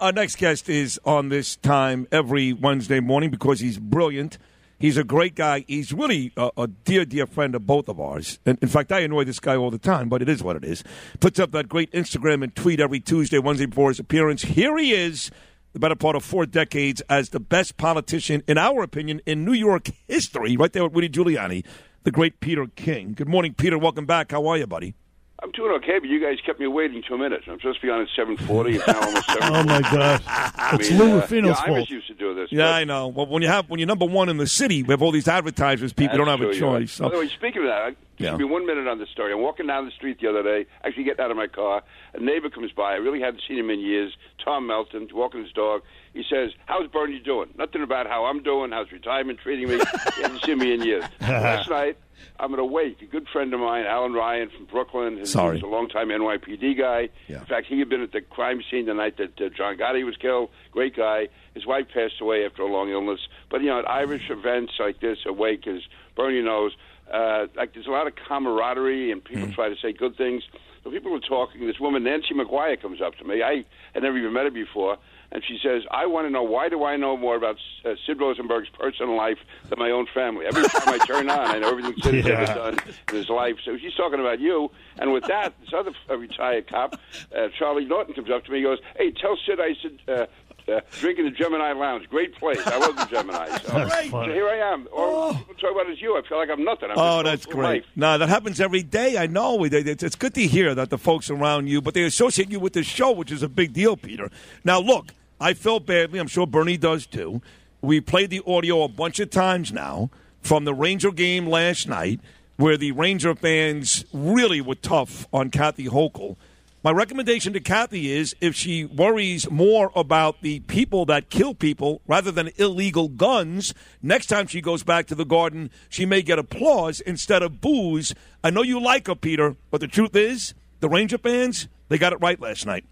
Our 0.00 0.12
next 0.12 0.36
guest 0.36 0.68
is 0.68 1.00
on 1.04 1.28
this 1.28 1.56
time 1.56 2.06
every 2.12 2.52
Wednesday 2.52 3.00
morning 3.00 3.30
because 3.30 3.58
he's 3.58 3.80
brilliant. 3.80 4.38
He's 4.78 4.96
a 4.96 5.02
great 5.02 5.34
guy. 5.34 5.64
He's 5.66 5.92
really 5.92 6.32
a, 6.36 6.52
a 6.56 6.66
dear, 6.68 7.04
dear 7.04 7.26
friend 7.26 7.52
of 7.56 7.66
both 7.66 7.88
of 7.88 7.98
ours. 7.98 8.38
In 8.46 8.68
fact, 8.68 8.92
I 8.92 9.00
annoy 9.00 9.24
this 9.24 9.40
guy 9.40 9.56
all 9.56 9.72
the 9.72 9.78
time, 9.78 10.08
but 10.08 10.22
it 10.22 10.28
is 10.28 10.40
what 10.40 10.54
it 10.54 10.62
is. 10.64 10.84
Puts 11.18 11.40
up 11.40 11.50
that 11.50 11.68
great 11.68 11.90
Instagram 11.90 12.44
and 12.44 12.54
tweet 12.54 12.78
every 12.78 13.00
Tuesday, 13.00 13.40
Wednesday 13.40 13.66
before 13.66 13.88
his 13.88 13.98
appearance. 13.98 14.42
Here 14.42 14.78
he 14.78 14.92
is, 14.92 15.32
the 15.72 15.80
better 15.80 15.96
part 15.96 16.14
of 16.14 16.22
four 16.22 16.46
decades, 16.46 17.02
as 17.10 17.30
the 17.30 17.40
best 17.40 17.76
politician, 17.76 18.44
in 18.46 18.56
our 18.56 18.84
opinion, 18.84 19.20
in 19.26 19.44
New 19.44 19.52
York 19.52 19.88
history, 20.06 20.56
right 20.56 20.72
there 20.72 20.84
with 20.84 20.94
Rudy 20.94 21.08
Giuliani, 21.08 21.64
the 22.04 22.12
great 22.12 22.38
Peter 22.38 22.68
King. 22.76 23.14
Good 23.14 23.28
morning, 23.28 23.52
Peter. 23.52 23.76
Welcome 23.76 24.06
back. 24.06 24.30
How 24.30 24.46
are 24.46 24.58
you, 24.58 24.68
buddy? 24.68 24.94
I'm 25.40 25.52
doing 25.52 25.70
okay, 25.76 26.00
but 26.00 26.08
you 26.08 26.20
guys 26.20 26.38
kept 26.44 26.58
me 26.58 26.66
waiting 26.66 27.00
two 27.06 27.16
minutes. 27.16 27.44
I'm 27.46 27.58
supposed 27.60 27.80
to 27.80 27.86
be 27.86 27.90
on 27.90 28.00
at 28.00 28.08
7:40. 28.16 28.74
It's 28.74 28.86
now 28.88 29.00
almost 29.00 29.28
7:40. 29.28 29.38
Oh 29.42 29.64
my 29.64 29.80
God! 29.82 30.22
I 30.26 30.76
It's 30.80 30.90
mean, 30.90 30.98
Lou 30.98 31.18
uh, 31.18 31.20
Rufino's 31.22 31.46
yeah, 31.46 31.52
I 31.52 31.66
fault. 31.66 31.78
was 31.78 31.90
used 31.90 32.06
to 32.08 32.14
do 32.14 32.34
this. 32.34 32.48
Yeah, 32.50 32.70
I 32.74 32.82
know. 32.84 33.06
Well, 33.08 33.26
when 33.26 33.42
you 33.42 33.48
have 33.48 33.70
when 33.70 33.78
you're 33.78 33.86
number 33.86 34.04
one 34.06 34.28
in 34.28 34.36
the 34.36 34.48
city, 34.48 34.82
we 34.82 34.92
have 34.92 35.00
all 35.00 35.12
these 35.12 35.28
advertisers. 35.28 35.92
People 35.92 36.18
don't 36.18 36.26
have 36.26 36.40
a 36.40 36.44
true, 36.46 36.54
you're 36.54 36.78
choice. 36.80 36.98
right. 37.00 37.08
By 37.10 37.14
the 37.16 37.20
way, 37.20 37.28
speaking 37.28 37.62
of 37.62 37.68
that, 37.68 37.82
I- 37.82 37.96
Yeah. 38.18 38.30
give 38.30 38.40
me 38.40 38.44
one 38.46 38.66
minute 38.66 38.88
on 38.88 38.98
the 38.98 39.06
story. 39.06 39.32
I'm 39.32 39.40
walking 39.40 39.68
down 39.68 39.84
the 39.84 39.92
street 39.92 40.18
the 40.20 40.28
other 40.28 40.42
day, 40.42 40.66
actually 40.84 41.04
getting 41.04 41.24
out 41.24 41.30
of 41.30 41.36
my 41.36 41.46
car. 41.46 41.84
A 42.14 42.20
neighbor 42.20 42.50
comes 42.50 42.72
by. 42.72 42.92
I 42.94 42.96
really 42.96 43.20
hadn't 43.20 43.42
seen 43.46 43.58
him 43.58 43.70
in 43.70 43.78
years. 43.78 44.16
Tom 44.44 44.66
Melton, 44.66 45.08
walking 45.14 45.42
his 45.44 45.52
dog. 45.52 45.82
He 46.14 46.24
says, 46.28 46.50
"How's 46.66 46.88
Bernie 46.88 47.20
doing?" 47.20 47.50
Nothing 47.56 47.82
about 47.82 48.08
how 48.08 48.24
I'm 48.24 48.42
doing. 48.42 48.72
How's 48.72 48.90
retirement 48.90 49.38
treating 49.38 49.68
me? 49.68 49.76
he 50.16 50.22
hasn't 50.22 50.42
seen 50.42 50.58
me 50.58 50.74
in 50.74 50.82
years. 50.82 51.04
Last 51.20 51.70
night, 51.70 51.96
I'm 52.38 52.52
at 52.52 52.58
a 52.58 52.64
wake. 52.64 53.02
A 53.02 53.06
good 53.06 53.26
friend 53.32 53.52
of 53.54 53.60
mine, 53.60 53.84
Alan 53.86 54.12
Ryan 54.12 54.50
from 54.50 54.66
Brooklyn. 54.66 55.18
His, 55.18 55.30
Sorry. 55.32 55.56
He's 55.56 55.64
a 55.64 55.66
longtime 55.66 56.08
NYPD 56.08 56.78
guy. 56.78 57.08
Yeah. 57.26 57.40
In 57.40 57.46
fact, 57.46 57.66
he 57.68 57.78
had 57.78 57.88
been 57.88 58.02
at 58.02 58.12
the 58.12 58.20
crime 58.20 58.62
scene 58.70 58.86
the 58.86 58.94
night 58.94 59.16
that 59.18 59.40
uh, 59.40 59.48
John 59.56 59.76
Gotti 59.76 60.04
was 60.04 60.16
killed. 60.16 60.50
Great 60.72 60.96
guy. 60.96 61.28
His 61.54 61.66
wife 61.66 61.86
passed 61.92 62.20
away 62.20 62.44
after 62.44 62.62
a 62.62 62.66
long 62.66 62.90
illness. 62.90 63.20
But 63.50 63.62
you 63.62 63.68
know, 63.68 63.80
at 63.80 63.88
Irish 63.88 64.30
events 64.30 64.72
like 64.78 65.00
this, 65.00 65.18
a 65.26 65.32
wake, 65.32 65.66
as 65.66 65.80
Bernie 66.16 66.42
knows, 66.42 66.72
uh, 67.12 67.46
like 67.56 67.74
there's 67.74 67.86
a 67.86 67.90
lot 67.90 68.06
of 68.06 68.14
camaraderie, 68.28 69.10
and 69.10 69.24
people 69.24 69.50
try 69.52 69.68
to 69.68 69.76
say 69.80 69.92
good 69.92 70.16
things. 70.16 70.42
So 70.84 70.90
people 70.90 71.10
were 71.10 71.20
talking. 71.20 71.66
This 71.66 71.80
woman, 71.80 72.04
Nancy 72.04 72.34
McGuire, 72.34 72.80
comes 72.80 73.00
up 73.00 73.16
to 73.16 73.24
me. 73.24 73.42
I 73.42 73.64
had 73.94 74.02
never 74.02 74.16
even 74.18 74.32
met 74.32 74.44
her 74.44 74.50
before. 74.50 74.98
And 75.30 75.42
she 75.46 75.58
says, 75.62 75.82
I 75.90 76.06
want 76.06 76.26
to 76.26 76.30
know 76.30 76.42
why 76.42 76.70
do 76.70 76.84
I 76.84 76.96
know 76.96 77.14
more 77.16 77.36
about 77.36 77.56
uh, 77.84 77.90
Sid 78.06 78.18
Rosenberg's 78.18 78.70
personal 78.70 79.14
life 79.14 79.36
than 79.68 79.78
my 79.78 79.90
own 79.90 80.06
family? 80.14 80.46
Every 80.46 80.62
time 80.64 80.88
I 80.88 80.98
turn 81.04 81.28
on, 81.28 81.48
I 81.48 81.58
know 81.58 81.68
everything 81.70 81.94
Sid 82.02 82.14
has 82.14 82.24
Yeah. 82.26 82.32
ever 82.40 82.54
done 82.54 82.78
in 83.10 83.14
his 83.14 83.28
life. 83.28 83.56
So 83.64 83.76
she's 83.76 83.94
talking 83.94 84.20
about 84.20 84.40
you. 84.40 84.70
And 84.98 85.12
with 85.12 85.24
that, 85.24 85.52
this 85.60 85.68
other 85.76 85.92
uh, 86.08 86.16
retired 86.16 86.66
cop, 86.68 86.98
uh, 87.36 87.48
Charlie 87.58 87.84
Norton, 87.84 88.14
comes 88.14 88.30
up 88.30 88.44
to 88.46 88.50
me 88.50 88.58
and 88.58 88.64
goes, 88.66 88.78
Hey, 88.96 89.10
tell 89.12 89.36
Sid 89.46 89.60
I 89.60 89.74
said, 89.82 89.98
uh, 90.08 90.26
uh, 90.68 90.80
drinking 90.98 91.24
the 91.24 91.30
Gemini 91.30 91.72
Lounge. 91.72 92.08
Great 92.08 92.34
place. 92.34 92.58
I 92.66 92.78
the 92.78 93.04
Gemini. 93.06 93.58
So, 93.58 93.72
That's 93.72 94.10
so 94.10 94.22
here 94.22 94.48
I 94.48 94.72
am. 94.72 94.88
All 94.92 95.34
people 95.34 95.54
talk 95.54 95.72
about 95.72 95.90
is 95.90 96.00
you. 96.00 96.16
I 96.16 96.22
feel 96.28 96.38
like 96.38 96.50
I'm 96.50 96.64
nothing. 96.64 96.90
I'm 96.90 96.98
oh, 96.98 97.22
that's 97.22 97.46
great. 97.46 97.82
life. 97.82 97.84
No, 97.96 98.18
that 98.18 98.28
happens 98.28 98.60
every 98.60 98.82
day. 98.82 99.16
I 99.16 99.26
know. 99.26 99.64
It's 99.64 100.02
it's 100.02 100.16
good 100.16 100.34
to 100.34 100.46
hear 100.46 100.74
that 100.74 100.90
the 100.90 100.98
folks 100.98 101.30
around 101.30 101.68
you, 101.68 101.80
but 101.80 101.94
they 101.94 102.04
associate 102.04 102.50
you 102.50 102.60
with 102.60 102.72
the 102.72 102.82
show, 102.82 103.10
which 103.10 103.32
is 103.32 103.42
a 103.42 103.48
big 103.48 103.72
deal, 103.72 103.96
Peter. 103.96 104.30
Now, 104.64 104.80
look, 104.80 105.12
I 105.40 105.54
felt 105.54 105.86
badly. 105.86 106.18
I'm 106.18 106.26
sure 106.28 106.46
Bernie 106.46 106.76
does 106.76 107.06
too. 107.06 107.40
We 107.80 108.00
played 108.00 108.30
the 108.30 108.42
audio 108.46 108.82
a 108.82 108.88
bunch 108.88 109.20
of 109.20 109.30
times 109.30 109.72
now 109.72 110.10
from 110.40 110.64
the 110.64 110.74
Ranger 110.74 111.12
game 111.12 111.46
last 111.46 111.88
night, 111.88 112.20
where 112.56 112.76
the 112.76 112.92
Ranger 112.92 113.34
fans 113.34 114.04
really 114.12 114.60
were 114.60 114.74
tough 114.74 115.28
on 115.32 115.50
Kathy 115.50 115.86
Hochul. 115.86 116.36
My 116.80 116.92
recommendation 116.92 117.52
to 117.54 117.60
Kathy 117.60 118.12
is 118.12 118.36
if 118.40 118.54
she 118.54 118.84
worries 118.84 119.50
more 119.50 119.90
about 119.96 120.42
the 120.42 120.60
people 120.60 121.04
that 121.06 121.28
kill 121.28 121.52
people 121.52 122.02
rather 122.06 122.30
than 122.30 122.52
illegal 122.56 123.08
guns, 123.08 123.74
next 124.00 124.26
time 124.26 124.46
she 124.46 124.60
goes 124.60 124.84
back 124.84 125.08
to 125.08 125.16
the 125.16 125.24
garden, 125.24 125.72
she 125.88 126.06
may 126.06 126.22
get 126.22 126.38
applause 126.38 127.00
instead 127.00 127.42
of 127.42 127.60
boos. 127.60 128.14
I 128.44 128.50
know 128.50 128.62
you 128.62 128.80
like 128.80 129.08
her, 129.08 129.16
Peter, 129.16 129.56
but 129.72 129.80
the 129.80 129.88
truth 129.88 130.14
is, 130.14 130.54
the 130.78 130.88
Ranger 130.88 131.18
fans, 131.18 131.66
they 131.88 131.98
got 131.98 132.12
it 132.12 132.20
right 132.20 132.40
last 132.40 132.64
night. 132.64 132.84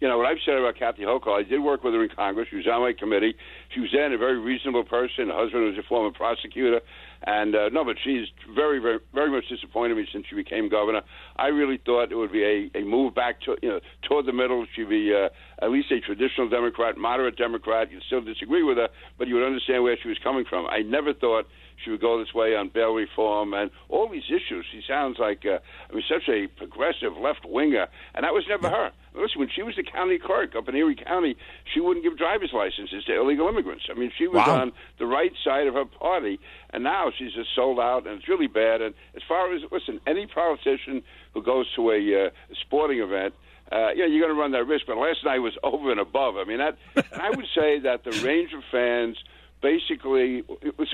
You 0.00 0.08
know 0.08 0.16
what 0.16 0.26
I've 0.26 0.38
said 0.44 0.56
about 0.56 0.76
Kathy 0.76 1.02
Hochul. 1.02 1.38
I 1.38 1.42
did 1.42 1.60
work 1.60 1.84
with 1.84 1.92
her 1.92 2.02
in 2.02 2.08
Congress. 2.08 2.48
She 2.50 2.56
was 2.56 2.66
on 2.66 2.80
my 2.80 2.94
committee. 2.94 3.34
She 3.74 3.80
was 3.80 3.90
then 3.92 4.12
a 4.12 4.18
very 4.18 4.38
reasonable 4.38 4.84
person. 4.84 5.28
Her 5.28 5.36
husband 5.36 5.64
was 5.64 5.76
a 5.78 5.86
former 5.86 6.10
prosecutor, 6.10 6.80
and 7.26 7.54
uh, 7.54 7.68
no, 7.68 7.84
but 7.84 7.96
she's 8.02 8.26
very, 8.54 8.78
very, 8.78 8.98
very 9.12 9.30
much 9.30 9.44
disappointed 9.50 9.96
me 9.96 10.06
since 10.10 10.24
she 10.28 10.34
became 10.34 10.70
governor. 10.70 11.02
I 11.36 11.48
really 11.48 11.78
thought 11.84 12.10
it 12.10 12.16
would 12.16 12.32
be 12.32 12.70
a, 12.74 12.78
a 12.78 12.82
move 12.82 13.14
back 13.14 13.42
to 13.42 13.56
you 13.62 13.68
know 13.68 13.80
toward 14.08 14.24
the 14.24 14.32
middle. 14.32 14.64
She'd 14.74 14.88
be 14.88 15.12
uh, 15.14 15.28
at 15.62 15.70
least 15.70 15.92
a 15.92 16.00
traditional 16.00 16.48
Democrat, 16.48 16.96
moderate 16.96 17.36
Democrat. 17.36 17.92
You'd 17.92 18.02
still 18.04 18.22
disagree 18.22 18.62
with 18.62 18.78
her, 18.78 18.88
but 19.18 19.28
you 19.28 19.34
would 19.34 19.44
understand 19.44 19.82
where 19.82 19.98
she 20.02 20.08
was 20.08 20.18
coming 20.24 20.46
from. 20.48 20.66
I 20.66 20.80
never 20.80 21.12
thought 21.12 21.46
she 21.84 21.90
would 21.90 22.00
go 22.00 22.18
this 22.18 22.32
way 22.34 22.56
on 22.56 22.70
bail 22.72 22.92
reform 22.94 23.52
and 23.52 23.70
all 23.90 24.08
these 24.08 24.28
issues. 24.28 24.64
She 24.72 24.80
sounds 24.88 25.18
like 25.18 25.44
uh, 25.44 25.58
I 25.90 25.94
mean 25.94 26.04
such 26.08 26.26
a 26.28 26.46
progressive 26.46 27.18
left 27.20 27.44
winger, 27.44 27.86
and 28.14 28.24
that 28.24 28.32
was 28.32 28.44
never 28.48 28.70
her. 28.70 28.92
Listen, 29.14 29.40
when 29.40 29.48
she 29.54 29.62
was 29.62 29.74
the 29.76 29.82
county 29.82 30.18
clerk 30.18 30.54
up 30.54 30.68
in 30.68 30.76
Erie 30.76 30.94
County, 30.94 31.36
she 31.74 31.80
wouldn't 31.80 32.04
give 32.04 32.16
driver's 32.16 32.52
licenses 32.52 33.04
to 33.06 33.20
illegal 33.20 33.48
immigrants. 33.48 33.84
I 33.90 33.94
mean, 33.98 34.12
she 34.16 34.28
was 34.28 34.36
Wow. 34.46 34.60
on 34.62 34.72
the 34.98 35.06
right 35.06 35.32
side 35.44 35.66
of 35.66 35.74
her 35.74 35.84
party, 35.84 36.38
and 36.70 36.84
now 36.84 37.10
she's 37.16 37.32
just 37.32 37.54
sold 37.54 37.80
out, 37.80 38.06
and 38.06 38.18
it's 38.18 38.28
really 38.28 38.46
bad. 38.46 38.80
And 38.80 38.94
as 39.16 39.22
far 39.26 39.52
as 39.54 39.62
listen, 39.72 40.00
any 40.06 40.26
politician 40.26 41.02
who 41.34 41.42
goes 41.42 41.66
to 41.74 41.90
a 41.90 42.26
uh, 42.26 42.30
sporting 42.60 43.00
event. 43.00 43.34
Uh, 43.72 43.90
yeah, 43.94 44.04
you're 44.04 44.18
going 44.20 44.34
to 44.34 44.40
run 44.40 44.50
that 44.50 44.64
risk, 44.66 44.84
but 44.88 44.96
last 44.96 45.24
night 45.24 45.38
was 45.38 45.56
over 45.62 45.92
and 45.92 46.00
above. 46.00 46.36
I 46.36 46.42
mean, 46.44 46.58
that, 46.58 46.76
and 46.96 47.22
I 47.22 47.30
would 47.30 47.46
say 47.54 47.78
that 47.80 48.02
the 48.02 48.10
range 48.26 48.52
of 48.52 48.64
fans 48.72 49.16
basically, 49.62 50.42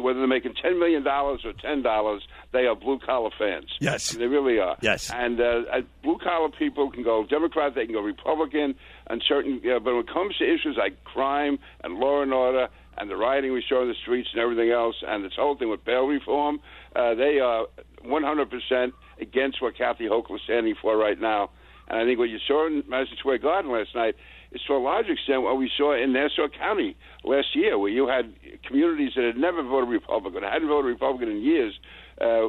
whether 0.00 0.18
they're 0.18 0.26
making 0.26 0.54
ten 0.60 0.78
million 0.78 1.02
dollars 1.02 1.42
or 1.44 1.52
ten 1.52 1.82
dollars, 1.82 2.22
they 2.52 2.66
are 2.66 2.74
blue 2.74 2.98
collar 2.98 3.30
fans. 3.38 3.70
Yes. 3.80 4.10
they 4.10 4.26
really 4.26 4.58
are. 4.58 4.76
Yes. 4.80 5.10
and 5.10 5.40
uh, 5.40 5.62
uh, 5.72 5.80
blue 6.02 6.18
collar 6.22 6.48
people 6.58 6.90
can 6.90 7.02
go 7.02 7.24
Democrat, 7.28 7.74
they 7.74 7.84
can 7.84 7.94
go 7.94 8.00
Republican, 8.00 8.74
and 9.08 9.22
certain. 9.26 9.60
Uh, 9.64 9.78
but 9.78 9.94
when 9.94 10.04
it 10.04 10.12
comes 10.12 10.36
to 10.38 10.44
issues 10.44 10.76
like 10.78 11.02
crime 11.04 11.58
and 11.82 11.94
law 11.94 12.22
and 12.22 12.32
order 12.32 12.68
and 12.98 13.10
the 13.10 13.16
rioting 13.16 13.52
we 13.52 13.62
saw 13.68 13.82
in 13.82 13.88
the 13.88 13.94
streets 13.94 14.28
and 14.32 14.40
everything 14.40 14.70
else, 14.70 14.96
and 15.06 15.24
this 15.24 15.32
whole 15.36 15.56
thing 15.56 15.68
with 15.68 15.84
bail 15.84 16.06
reform, 16.06 16.60
uh, 16.94 17.14
they 17.14 17.38
are 17.38 17.66
100 18.02 18.50
percent 18.50 18.94
against 19.20 19.60
what 19.62 19.76
Kathy 19.76 20.04
Hochul 20.04 20.36
is 20.36 20.42
standing 20.44 20.74
for 20.80 20.96
right 20.96 21.20
now. 21.20 21.50
And 21.88 21.98
I 21.98 22.04
think 22.04 22.18
what 22.18 22.28
you 22.28 22.38
saw 22.46 22.66
in 22.66 22.82
Madison 22.88 23.16
Square 23.18 23.38
Garden 23.38 23.70
last 23.72 23.94
night 23.94 24.14
is 24.52 24.60
to 24.66 24.74
a 24.74 24.78
large 24.78 25.06
extent 25.08 25.42
what 25.42 25.56
we 25.58 25.70
saw 25.76 25.94
in 25.94 26.12
Nassau 26.12 26.48
County 26.48 26.96
last 27.24 27.54
year, 27.54 27.78
where 27.78 27.90
you 27.90 28.08
had 28.08 28.32
communities 28.66 29.12
that 29.16 29.24
had 29.24 29.36
never 29.36 29.62
voted 29.62 29.88
Republican, 29.88 30.42
hadn't 30.42 30.68
voted 30.68 30.86
Republican 30.86 31.28
in 31.30 31.42
years, 31.42 31.78
uh, 32.20 32.48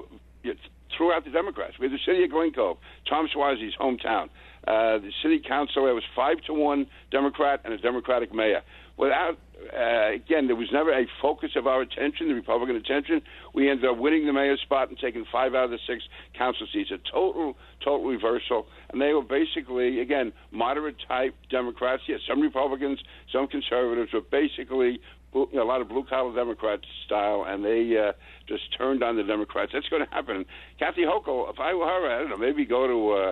threw 0.96 1.12
the 1.24 1.32
Democrats. 1.32 1.74
We 1.80 1.86
had 1.86 1.94
the 1.94 2.04
city 2.06 2.24
of 2.24 2.32
Glen 2.32 2.52
Cove, 2.52 2.78
Tom 3.10 3.28
Suozzi's 3.34 3.76
hometown. 3.80 4.30
Uh, 4.66 5.00
the 5.00 5.12
city 5.22 5.40
council 5.46 5.86
there 5.86 5.94
was 5.94 6.04
five 6.16 6.38
to 6.48 6.54
one 6.54 6.88
Democrat 7.12 7.62
and 7.64 7.74
a 7.74 7.78
Democratic 7.78 8.34
mayor. 8.34 8.62
Without, 8.98 9.38
uh, 9.74 10.14
again, 10.14 10.48
there 10.48 10.56
was 10.56 10.70
never 10.72 10.92
a 10.92 11.06
focus 11.22 11.52
of 11.56 11.68
our 11.68 11.82
attention, 11.82 12.28
the 12.28 12.34
Republican 12.34 12.76
attention. 12.76 13.22
We 13.54 13.70
ended 13.70 13.90
up 13.90 13.98
winning 13.98 14.26
the 14.26 14.34
mayor's 14.34 14.62
spot 14.62 14.90
and 14.90 14.98
taking 14.98 15.26
five 15.32 15.56
out 15.56 15.66
of 15.66 15.72
the 15.72 15.80
six 15.88 16.04
council 16.38 16.68
seats. 16.72 16.92
A 16.92 16.98
total, 17.12 17.58
total 17.84 18.08
reversal. 18.08 18.68
And 18.90 19.02
they 19.02 19.14
were 19.14 19.24
basically, 19.24 20.00
again, 20.00 20.34
moderate 20.52 20.98
type 21.08 21.36
Democrats. 21.50 22.04
Yes, 22.08 22.20
some 22.28 22.42
Republicans, 22.42 23.00
some 23.32 23.48
conservatives, 23.48 24.12
but 24.14 24.30
basically 24.32 25.00
a 25.34 25.64
lot 25.64 25.82
of 25.82 25.90
blue 25.90 26.06
collar 26.06 26.34
Democrats 26.34 26.86
style, 27.06 27.46
and 27.48 27.64
they 27.64 27.96
uh, 27.98 28.14
just 28.48 28.76
turned 28.78 29.04
on 29.04 29.18
the 29.18 29.24
Democrats. 29.24 29.72
That's 29.74 29.88
going 29.90 30.06
to 30.06 30.12
happen. 30.12 30.46
Kathy 30.80 31.02
Hochul, 31.02 31.52
if 31.52 31.60
I 31.60 31.74
were 31.74 31.86
her, 31.86 32.16
I 32.16 32.20
don't 32.20 32.30
know, 32.30 32.38
maybe 32.38 32.66
go 32.66 32.88
to 32.88 33.12
uh, 33.12 33.32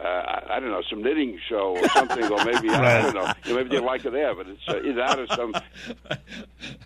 uh, 0.00 0.02
I, 0.02 0.56
I 0.56 0.60
don't 0.60 0.70
know, 0.70 0.82
some 0.88 1.02
knitting 1.02 1.38
show 1.48 1.76
or 1.76 1.88
something, 1.90 2.24
or 2.24 2.44
maybe 2.44 2.68
I, 2.70 2.98
I 2.98 3.02
don't 3.02 3.14
know, 3.14 3.32
maybe 3.54 3.70
they 3.70 3.80
like 3.80 4.04
it 4.04 4.12
there, 4.12 4.34
but 4.34 4.46
it's 4.48 4.60
uh, 4.68 4.78
either 4.78 4.94
that 4.94 5.18
or 5.18 5.26
some. 5.28 5.54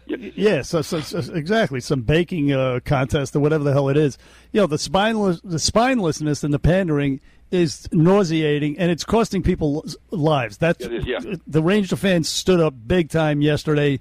Yeah, 0.07 0.63
so, 0.63 0.81
so, 0.81 1.01
so 1.01 1.19
exactly 1.35 1.81
some 1.81 2.01
baking 2.01 2.53
uh, 2.53 2.81
contest 2.85 3.37
or 3.37 3.41
whatever 3.41 3.63
the 3.63 3.73
hell 3.73 3.91
it 3.91 3.97
is. 3.97 4.17
You 4.53 4.63
know, 4.63 4.67
the 4.67 4.79
spineless, 4.79 5.41
the 5.43 5.59
spinelessness 5.59 6.43
and 6.43 6.53
the 6.53 6.59
pandering 6.59 7.21
is 7.51 7.89
nauseating, 7.93 8.79
and 8.79 8.91
it's 8.91 9.05
costing 9.05 9.43
people 9.43 9.85
lives. 10.11 10.57
That's 10.57 10.85
It 10.85 10.93
is, 10.93 11.07
yeah. 11.07 11.19
the 11.47 11.63
Ranger 11.63 11.97
fans 11.97 12.29
stood 12.29 12.61
up 12.61 12.75
big 12.87 13.11
time 13.11 13.43
yesterday. 13.43 14.01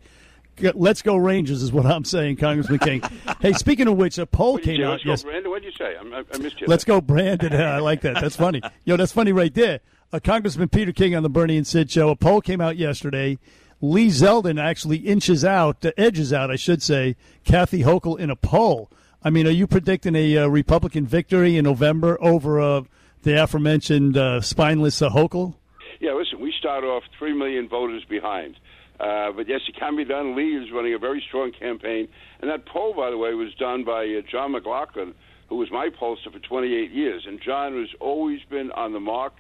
Let's 0.60 1.02
go 1.02 1.16
Rangers 1.16 1.62
is 1.62 1.72
what 1.72 1.86
I'm 1.86 2.04
saying, 2.04 2.38
Congressman 2.38 2.80
King. 2.80 3.02
hey, 3.42 3.54
speaking 3.54 3.88
of 3.88 3.98
which, 3.98 4.18
a 4.18 4.26
poll 4.26 4.58
came 4.58 4.84
out. 4.84 4.92
Let's 4.92 5.04
go, 5.04 5.10
yes, 5.12 5.24
Brandon. 5.24 5.52
What 5.52 5.62
did 5.62 5.74
you 5.74 5.78
say? 5.78 5.96
I, 5.98 6.24
I, 6.34 6.38
missed 6.40 6.62
you. 6.62 6.68
Let's 6.68 6.84
go, 6.84 7.02
Brandon. 7.02 7.54
I 7.54 7.80
like 7.80 8.02
that. 8.02 8.22
That's 8.22 8.36
funny. 8.36 8.62
Yo, 8.86 8.98
that's 8.98 9.12
funny 9.12 9.32
right 9.32 9.54
there. 9.54 9.82
Uh, 10.12 10.20
Congressman 10.24 10.70
Peter 10.70 10.94
King 10.94 11.16
on 11.16 11.24
the 11.24 11.30
Bernie 11.30 11.58
and 11.58 11.68
Sid 11.68 11.92
show. 11.92 12.10
A 12.10 12.16
poll 12.16 12.42
came 12.42 12.62
out 12.62 12.78
yesterday. 12.78 13.38
Lee 13.82 14.08
Zeldin 14.08 14.60
actually 14.60 14.98
inches 14.98 15.46
out, 15.46 15.86
uh, 15.86 15.92
edges 15.98 16.34
out, 16.34 16.50
I 16.50 16.56
should 16.56 16.82
say, 16.82 17.16
Kathy 17.44 17.84
Hochul 17.84 18.18
in 18.18 18.30
a 18.30 18.36
poll. 18.36 18.90
I 19.24 19.30
mean, 19.30 19.46
are 19.46 19.52
you 19.52 19.68
predicting 19.68 20.16
a 20.16 20.38
uh, 20.38 20.48
Republican 20.48 21.06
victory 21.06 21.58
in 21.58 21.66
November 21.66 22.18
over 22.24 22.60
uh, 22.60 22.82
the 23.24 23.44
aforementioned 23.44 24.18
uh, 24.18 24.42
spineless 24.42 25.02
uh, 25.02 25.10
Hochul? 25.10 25.56
Yeah, 26.00 26.14
listen, 26.14 26.40
we 26.40 26.54
start 26.58 26.84
off 26.84 27.04
three 27.20 27.34
million 27.34 27.68
voters 27.68 28.04
behind. 28.06 28.56
Uh, 29.00 29.32
but 29.32 29.48
yes, 29.48 29.62
it 29.68 29.76
can 29.80 29.96
be 29.96 30.06
done. 30.06 30.36
Lee 30.36 30.58
is 30.58 30.72
running 30.74 30.94
a 30.94 31.00
very 31.00 31.24
strong 31.28 31.52
campaign. 31.52 32.08
And 32.42 32.50
that 32.50 32.66
poll, 32.66 32.94
by 32.96 33.10
the 33.10 33.18
way, 33.18 33.34
was 33.34 33.54
done 33.60 33.84
by 33.84 34.06
uh, 34.06 34.22
John 34.30 34.54
McLaughlin, 34.54 35.14
who 35.50 35.56
was 35.58 35.70
my 35.72 35.90
pollster 35.90 36.32
for 36.32 36.40
28 36.40 36.92
years. 36.92 37.24
And 37.28 37.40
John 37.44 37.80
has 37.80 37.90
always 38.00 38.40
been 38.50 38.72
on 38.72 38.94
the 38.94 39.00
mark. 39.00 39.34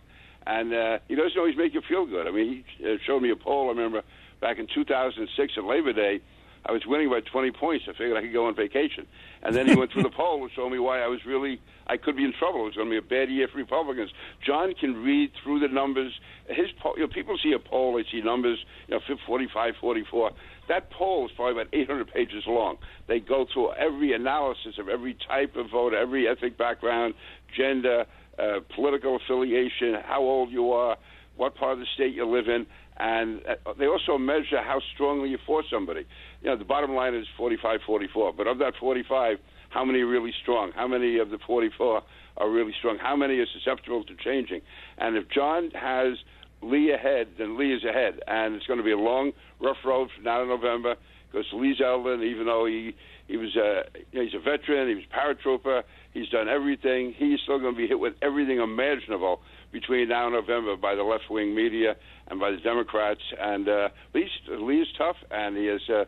And 0.45 0.73
uh, 0.73 0.99
he 1.07 1.15
doesn't 1.15 1.37
always 1.37 1.57
make 1.57 1.73
you 1.73 1.81
feel 1.89 2.05
good. 2.05 2.27
I 2.27 2.31
mean, 2.31 2.63
he 2.77 2.85
uh, 2.85 2.97
showed 3.05 3.21
me 3.21 3.31
a 3.31 3.35
poll, 3.35 3.65
I 3.65 3.69
remember, 3.69 4.03
back 4.39 4.59
in 4.59 4.67
2006 4.73 5.53
at 5.57 5.63
Labor 5.63 5.91
Day. 5.91 6.21
I 6.65 6.71
was 6.71 6.85
winning 6.85 7.09
by 7.09 7.21
20 7.21 7.51
points. 7.51 7.85
I 7.87 7.91
figured 7.93 8.17
I 8.17 8.21
could 8.21 8.33
go 8.33 8.47
on 8.47 8.55
vacation. 8.55 9.05
And 9.43 9.55
then 9.55 9.67
he 9.67 9.75
went 9.75 9.91
through 9.91 10.03
the 10.03 10.09
poll 10.15 10.43
and 10.43 10.51
showed 10.53 10.69
me 10.69 10.79
why 10.79 11.01
I 11.01 11.07
was 11.07 11.19
really, 11.25 11.61
I 11.87 11.97
could 11.97 12.17
be 12.17 12.23
in 12.23 12.33
trouble. 12.37 12.61
It 12.61 12.65
was 12.65 12.75
going 12.75 12.89
to 12.89 12.91
be 12.91 12.97
a 12.97 13.01
bad 13.01 13.31
year 13.31 13.47
for 13.47 13.57
Republicans. 13.57 14.11
John 14.45 14.73
can 14.73 15.03
read 15.03 15.31
through 15.43 15.59
the 15.59 15.67
numbers. 15.67 16.11
His 16.47 16.67
poll, 16.81 16.93
you 16.95 17.03
know, 17.03 17.13
people 17.13 17.37
see 17.41 17.53
a 17.53 17.59
poll, 17.59 17.95
they 17.95 18.05
see 18.11 18.21
numbers, 18.21 18.59
you 18.87 18.95
know, 18.95 19.17
45, 19.25 19.73
44. 19.79 20.31
That 20.67 20.91
poll 20.91 21.25
is 21.25 21.31
probably 21.35 21.61
about 21.61 21.73
800 21.73 22.11
pages 22.13 22.43
long. 22.45 22.77
They 23.07 23.19
go 23.19 23.45
through 23.51 23.73
every 23.73 24.13
analysis 24.13 24.77
of 24.77 24.89
every 24.89 25.15
type 25.27 25.55
of 25.55 25.69
voter, 25.71 25.97
every 25.97 26.27
ethnic 26.27 26.57
background, 26.57 27.13
gender, 27.55 28.05
uh, 28.37 28.59
political 28.75 29.15
affiliation, 29.15 29.95
how 30.05 30.21
old 30.21 30.51
you 30.51 30.71
are, 30.71 30.97
what 31.37 31.55
part 31.55 31.73
of 31.73 31.79
the 31.79 31.85
state 31.95 32.13
you 32.13 32.25
live 32.25 32.47
in, 32.47 32.65
and 32.99 33.41
uh, 33.47 33.73
they 33.77 33.85
also 33.85 34.17
measure 34.17 34.61
how 34.63 34.79
strongly 34.93 35.29
you 35.29 35.37
force 35.45 35.65
somebody. 35.71 36.05
You 36.41 36.49
know, 36.49 36.57
the 36.57 36.65
bottom 36.65 36.93
line 36.93 37.13
is 37.13 37.25
45, 37.37 37.81
44, 37.85 38.33
but 38.33 38.47
of 38.47 38.57
that 38.59 38.73
45, 38.79 39.37
how 39.69 39.85
many 39.85 39.99
are 39.99 40.07
really 40.07 40.33
strong? 40.41 40.71
How 40.75 40.87
many 40.87 41.19
of 41.19 41.29
the 41.29 41.37
44 41.45 42.01
are 42.37 42.49
really 42.49 42.73
strong? 42.79 42.97
How 42.97 43.15
many 43.15 43.37
are 43.39 43.45
susceptible 43.53 44.03
to 44.05 44.15
changing? 44.23 44.61
And 44.97 45.15
if 45.15 45.29
John 45.29 45.71
has 45.71 46.17
Lee 46.61 46.91
ahead, 46.91 47.27
then 47.37 47.57
Lee 47.57 47.73
is 47.73 47.83
ahead, 47.83 48.19
and 48.27 48.55
it's 48.55 48.65
going 48.65 48.79
to 48.79 48.83
be 48.83 48.91
a 48.91 48.97
long, 48.97 49.31
rough 49.61 49.77
road 49.85 50.09
from 50.15 50.23
now 50.23 50.39
to 50.39 50.47
November 50.47 50.95
because 51.31 51.45
Lee 51.53 51.75
Zeldin, 51.79 52.23
even 52.23 52.45
though 52.45 52.65
he 52.65 52.95
he 53.27 53.37
was 53.37 53.55
a 53.55 53.83
you 54.11 54.19
know, 54.19 54.25
he's 54.25 54.33
a 54.33 54.39
veteran, 54.39 54.87
he 54.87 54.95
was 54.95 55.03
a 55.03 55.13
paratrooper, 55.13 55.83
he's 56.13 56.29
done 56.29 56.47
everything. 56.47 57.13
He's 57.17 57.39
still 57.43 57.59
going 57.59 57.73
to 57.73 57.77
be 57.77 57.87
hit 57.87 57.99
with 57.99 58.13
everything 58.21 58.59
imaginable 58.59 59.41
between 59.71 60.09
now 60.09 60.27
and 60.27 60.33
November 60.33 60.75
by 60.75 60.95
the 60.95 61.03
left 61.03 61.29
wing 61.29 61.55
media 61.55 61.95
and 62.27 62.39
by 62.39 62.51
the 62.51 62.57
Democrats. 62.57 63.21
And 63.39 63.67
uh, 63.67 63.89
Lee 64.13 64.29
Lee 64.49 64.81
is 64.81 64.87
tough, 64.97 65.17
and 65.31 65.57
he 65.57 65.67
is 65.67 65.81
uh, 65.89 66.05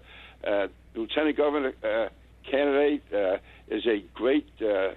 uh, 0.47 0.67
lieutenant 0.95 1.37
governor 1.37 1.73
uh, 1.83 2.09
candidate. 2.49 3.03
Uh, 3.13 3.37
is 3.69 3.85
a 3.85 4.03
great. 4.13 4.47
Uh, 4.61 4.93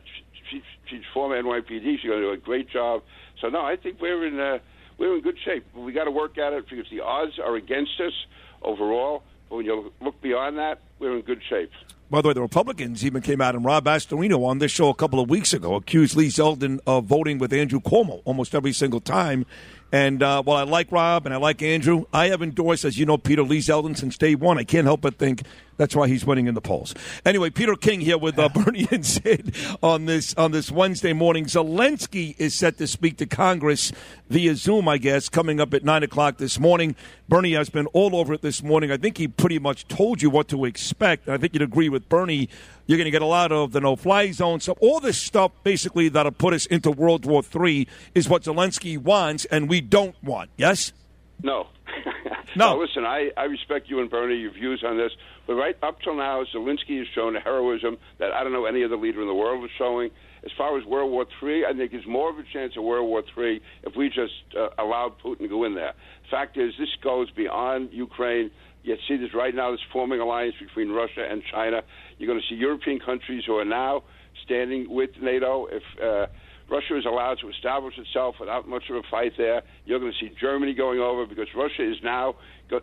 she, 0.50 0.62
she's 0.88 1.02
former 1.12 1.40
NYPD. 1.40 2.00
She's 2.00 2.08
going 2.08 2.20
to 2.20 2.26
do 2.28 2.30
a 2.30 2.36
great 2.36 2.70
job. 2.70 3.02
So 3.40 3.48
no, 3.48 3.60
I 3.60 3.76
think 3.76 4.00
we're 4.00 4.26
in 4.26 4.38
uh, 4.40 4.58
we're 4.98 5.16
in 5.16 5.22
good 5.22 5.38
shape. 5.44 5.64
We 5.74 5.92
got 5.92 6.04
to 6.04 6.10
work 6.10 6.38
at 6.38 6.52
it 6.52 6.64
because 6.68 6.86
the 6.90 7.00
odds 7.00 7.32
are 7.38 7.56
against 7.56 8.00
us 8.00 8.12
overall. 8.62 9.22
But 9.48 9.56
when 9.56 9.66
you 9.66 9.92
look 10.00 10.20
beyond 10.22 10.58
that, 10.58 10.80
we're 11.02 11.16
in 11.16 11.22
good 11.22 11.42
shape. 11.48 11.70
By 12.10 12.20
the 12.20 12.28
way, 12.28 12.34
the 12.34 12.42
Republicans 12.42 13.04
even 13.04 13.22
came 13.22 13.40
out, 13.40 13.54
and 13.54 13.64
Rob 13.64 13.86
Astorino 13.86 14.44
on 14.44 14.58
this 14.58 14.70
show 14.70 14.88
a 14.88 14.94
couple 14.94 15.18
of 15.18 15.30
weeks 15.30 15.52
ago 15.52 15.74
accused 15.74 16.14
Lee 16.14 16.28
Zeldin 16.28 16.78
of 16.86 17.06
voting 17.06 17.38
with 17.38 17.52
Andrew 17.52 17.80
Cuomo 17.80 18.22
almost 18.24 18.54
every 18.54 18.72
single 18.72 19.00
time. 19.00 19.46
And 19.90 20.22
uh, 20.22 20.42
while 20.42 20.58
I 20.58 20.62
like 20.62 20.92
Rob 20.92 21.26
and 21.26 21.34
I 21.34 21.38
like 21.38 21.62
Andrew, 21.62 22.04
I 22.12 22.28
have 22.28 22.42
endorsed, 22.42 22.84
as 22.84 22.98
you 22.98 23.06
know, 23.06 23.18
Peter 23.18 23.42
Lee 23.42 23.58
Zeldin 23.58 23.96
since 23.96 24.16
day 24.16 24.34
one. 24.34 24.58
I 24.58 24.64
can't 24.64 24.86
help 24.86 25.00
but 25.00 25.18
think 25.18 25.42
that's 25.82 25.96
why 25.96 26.06
he's 26.06 26.24
winning 26.24 26.46
in 26.46 26.54
the 26.54 26.60
polls. 26.60 26.94
Anyway, 27.26 27.50
Peter 27.50 27.74
King 27.74 28.00
here 28.00 28.16
with 28.16 28.38
uh, 28.38 28.48
Bernie 28.48 28.86
and 28.92 29.04
Sid 29.04 29.52
on 29.82 30.06
this 30.06 30.32
on 30.34 30.52
this 30.52 30.70
Wednesday 30.70 31.12
morning. 31.12 31.46
Zelensky 31.46 32.36
is 32.38 32.54
set 32.54 32.78
to 32.78 32.86
speak 32.86 33.16
to 33.16 33.26
Congress 33.26 33.90
via 34.28 34.54
Zoom, 34.54 34.86
I 34.86 34.98
guess, 34.98 35.28
coming 35.28 35.58
up 35.58 35.74
at 35.74 35.82
nine 35.82 36.04
o'clock 36.04 36.36
this 36.36 36.60
morning. 36.60 36.94
Bernie 37.28 37.54
has 37.54 37.68
been 37.68 37.86
all 37.86 38.14
over 38.14 38.32
it 38.32 38.42
this 38.42 38.62
morning. 38.62 38.92
I 38.92 38.96
think 38.96 39.18
he 39.18 39.26
pretty 39.26 39.58
much 39.58 39.88
told 39.88 40.22
you 40.22 40.30
what 40.30 40.46
to 40.48 40.64
expect. 40.64 41.28
I 41.28 41.36
think 41.36 41.52
you'd 41.52 41.62
agree 41.62 41.88
with 41.88 42.08
Bernie. 42.08 42.48
You're 42.86 42.98
going 42.98 43.06
to 43.06 43.10
get 43.10 43.22
a 43.22 43.26
lot 43.26 43.50
of 43.50 43.72
the 43.72 43.80
no-fly 43.80 44.30
zone 44.32 44.60
stuff. 44.60 44.78
All 44.80 45.00
this 45.00 45.18
stuff, 45.18 45.50
basically, 45.64 46.08
that'll 46.10 46.30
put 46.30 46.54
us 46.54 46.66
into 46.66 46.90
World 46.90 47.26
War 47.26 47.42
III, 47.42 47.88
is 48.14 48.28
what 48.28 48.42
Zelensky 48.42 48.98
wants, 48.98 49.46
and 49.46 49.68
we 49.68 49.80
don't 49.80 50.14
want. 50.22 50.50
Yes. 50.56 50.92
No. 51.42 51.68
No. 52.56 52.74
Now, 52.74 52.80
listen, 52.80 53.04
I, 53.04 53.30
I 53.36 53.44
respect 53.44 53.88
you 53.88 54.00
and 54.00 54.10
Bernie, 54.10 54.36
your 54.36 54.52
views 54.52 54.82
on 54.86 54.96
this, 54.96 55.12
but 55.46 55.54
right 55.54 55.76
up 55.82 56.00
till 56.02 56.16
now, 56.16 56.44
Zelensky 56.54 56.98
has 56.98 57.06
shown 57.14 57.36
a 57.36 57.40
heroism 57.40 57.98
that 58.18 58.32
I 58.32 58.42
don't 58.42 58.52
know 58.52 58.66
any 58.66 58.84
other 58.84 58.96
leader 58.96 59.20
in 59.20 59.28
the 59.28 59.34
world 59.34 59.64
is 59.64 59.70
showing. 59.78 60.10
As 60.44 60.50
far 60.58 60.76
as 60.78 60.84
World 60.84 61.10
War 61.10 61.24
III, 61.42 61.66
I 61.66 61.72
think 61.72 61.92
there's 61.92 62.06
more 62.06 62.28
of 62.28 62.38
a 62.38 62.42
chance 62.52 62.76
of 62.76 62.82
World 62.82 63.08
War 63.08 63.22
III 63.36 63.60
if 63.84 63.94
we 63.96 64.08
just 64.08 64.32
uh, 64.58 64.68
allowed 64.82 65.14
Putin 65.24 65.38
to 65.38 65.48
go 65.48 65.64
in 65.64 65.74
there. 65.74 65.92
Fact 66.30 66.56
is, 66.56 66.72
this 66.78 66.88
goes 67.02 67.30
beyond 67.30 67.90
Ukraine. 67.92 68.50
You 68.82 68.96
see 69.06 69.16
this 69.16 69.32
right 69.34 69.54
now, 69.54 69.70
this 69.70 69.80
forming 69.92 70.20
alliance 70.20 70.54
between 70.60 70.90
Russia 70.90 71.24
and 71.30 71.42
China. 71.52 71.82
You're 72.18 72.26
going 72.26 72.40
to 72.40 72.46
see 72.52 72.58
European 72.58 72.98
countries 72.98 73.44
who 73.46 73.56
are 73.56 73.64
now 73.64 74.02
standing 74.44 74.86
with 74.90 75.10
NATO. 75.20 75.68
If 75.70 75.82
uh, 76.02 76.26
Russia 76.72 76.96
is 76.96 77.04
allowed 77.04 77.38
to 77.42 77.50
establish 77.50 77.94
itself 77.98 78.36
without 78.40 78.66
much 78.66 78.84
of 78.88 78.96
a 78.96 79.02
fight 79.10 79.32
there. 79.36 79.60
You're 79.84 80.00
going 80.00 80.12
to 80.12 80.18
see 80.18 80.32
Germany 80.40 80.72
going 80.72 81.00
over 81.00 81.26
because 81.26 81.48
Russia 81.54 81.88
is 81.88 81.98
now 82.02 82.34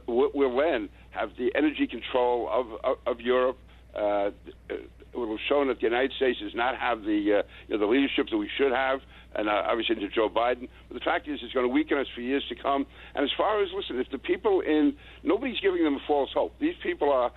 will 0.07 0.55
then 0.55 0.89
have 1.09 1.29
the 1.39 1.51
energy 1.55 1.87
control 1.87 2.47
of 2.51 2.67
of, 2.83 2.97
of 3.07 3.19
Europe. 3.19 3.57
Uh, 3.95 4.29
it 4.69 5.17
will 5.17 5.31
have 5.31 5.39
shown 5.49 5.67
that 5.69 5.77
the 5.79 5.87
United 5.87 6.11
States 6.17 6.37
does 6.39 6.53
not 6.53 6.77
have 6.77 7.01
the 7.01 7.41
uh, 7.41 7.47
you 7.67 7.73
know, 7.73 7.79
the 7.79 7.87
leadership 7.87 8.27
that 8.29 8.37
we 8.37 8.47
should 8.59 8.71
have, 8.71 8.99
and 9.33 9.49
uh, 9.49 9.63
obviously 9.65 9.95
to 9.95 10.07
Joe 10.09 10.29
Biden. 10.29 10.69
But 10.87 10.93
the 10.93 11.03
fact 11.03 11.27
is, 11.27 11.39
it's 11.41 11.53
going 11.53 11.65
to 11.65 11.73
weaken 11.73 11.97
us 11.97 12.05
for 12.13 12.21
years 12.21 12.43
to 12.49 12.55
come. 12.55 12.85
And 13.15 13.23
as 13.23 13.31
far 13.35 13.63
as 13.63 13.69
listen, 13.75 13.99
if 13.99 14.11
the 14.11 14.19
people 14.19 14.61
in 14.61 14.93
nobody's 15.23 15.59
giving 15.61 15.83
them 15.83 15.95
a 15.95 16.03
false 16.07 16.29
hope. 16.33 16.53
These 16.59 16.75
people 16.83 17.11
are 17.11 17.31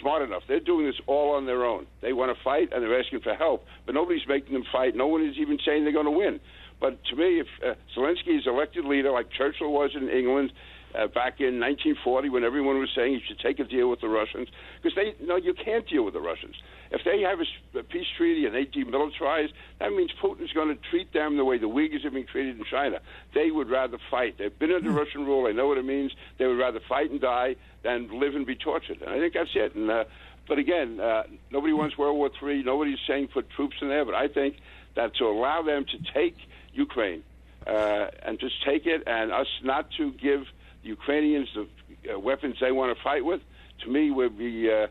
smart 0.00 0.22
enough. 0.22 0.42
They're 0.48 0.60
doing 0.60 0.86
this 0.86 1.00
all 1.06 1.34
on 1.34 1.46
their 1.46 1.64
own. 1.64 1.86
They 2.02 2.12
want 2.12 2.36
to 2.36 2.42
fight 2.42 2.72
and 2.72 2.82
they're 2.82 2.98
asking 2.98 3.20
for 3.20 3.34
help, 3.34 3.64
but 3.86 3.94
nobody's 3.94 4.26
making 4.28 4.52
them 4.52 4.64
fight. 4.72 4.94
No 4.94 5.06
one 5.06 5.26
is 5.26 5.36
even 5.38 5.58
saying 5.64 5.84
they're 5.84 5.92
going 5.92 6.06
to 6.06 6.10
win. 6.10 6.40
But 6.80 6.98
to 7.06 7.16
me, 7.16 7.40
if 7.40 7.46
uh, 7.64 7.74
Zelensky 7.96 8.38
is 8.38 8.46
elected 8.46 8.84
leader 8.84 9.10
like 9.10 9.30
Churchill 9.30 9.72
was 9.72 9.90
in 9.94 10.08
England 10.08 10.52
uh, 10.94 11.06
back 11.08 11.40
in 11.40 11.58
1940, 11.60 12.28
when 12.28 12.44
everyone 12.44 12.78
was 12.78 12.90
saying 12.94 13.14
you 13.14 13.20
should 13.26 13.40
take 13.40 13.58
a 13.58 13.64
deal 13.64 13.90
with 13.90 14.00
the 14.00 14.08
Russians, 14.08 14.48
because 14.80 14.94
they 14.94 15.14
no, 15.24 15.36
you 15.36 15.54
can't 15.54 15.86
deal 15.88 16.04
with 16.04 16.14
the 16.14 16.20
Russians. 16.20 16.54
If 16.90 17.02
they 17.04 17.22
have 17.22 17.40
a, 17.40 17.78
a 17.78 17.82
peace 17.82 18.06
treaty 18.16 18.46
and 18.46 18.54
they 18.54 18.66
demilitarize, 18.66 19.48
that 19.80 19.90
means 19.90 20.12
Putin's 20.22 20.52
going 20.52 20.68
to 20.68 20.78
treat 20.90 21.12
them 21.12 21.36
the 21.36 21.44
way 21.44 21.58
the 21.58 21.68
Uyghurs 21.68 22.04
have 22.04 22.12
been 22.12 22.26
treated 22.26 22.58
in 22.58 22.64
China. 22.64 23.00
They 23.34 23.50
would 23.50 23.68
rather 23.68 23.98
fight. 24.10 24.38
They've 24.38 24.56
been 24.56 24.72
under 24.72 24.90
Russian 24.90 25.24
rule. 25.24 25.44
They 25.44 25.52
know 25.52 25.66
what 25.66 25.78
it 25.78 25.84
means. 25.84 26.12
They 26.38 26.46
would 26.46 26.58
rather 26.58 26.80
fight 26.88 27.10
and 27.10 27.20
die 27.20 27.56
than 27.82 28.20
live 28.20 28.36
and 28.36 28.46
be 28.46 28.54
tortured. 28.54 29.02
And 29.02 29.10
I 29.10 29.18
think 29.18 29.34
that's 29.34 29.54
it. 29.54 29.74
And 29.74 29.90
uh, 29.90 30.04
but 30.46 30.58
again, 30.58 31.00
uh, 31.00 31.24
nobody 31.50 31.72
wants 31.72 31.96
World 31.96 32.16
War 32.16 32.30
III. 32.42 32.62
Nobody's 32.62 32.98
saying 33.06 33.28
put 33.28 33.50
troops 33.50 33.76
in 33.80 33.88
there. 33.88 34.04
But 34.04 34.14
I 34.14 34.28
think 34.28 34.56
that 34.94 35.16
to 35.16 35.24
allow 35.24 35.62
them 35.62 35.84
to 35.86 36.12
take 36.12 36.36
Ukraine 36.72 37.22
uh, 37.66 38.06
and 38.22 38.38
just 38.38 38.62
take 38.64 38.86
it, 38.86 39.02
and 39.06 39.32
us 39.32 39.46
not 39.62 39.90
to 39.92 40.12
give 40.12 40.46
Ukrainians 40.84 41.48
the 41.54 42.14
uh, 42.14 42.18
weapons 42.18 42.56
they 42.60 42.72
want 42.72 42.96
to 42.96 43.02
fight 43.02 43.24
with, 43.24 43.40
to 43.84 43.90
me 43.90 44.10
would 44.10 44.38
be 44.38 44.70
uh, 44.70 44.86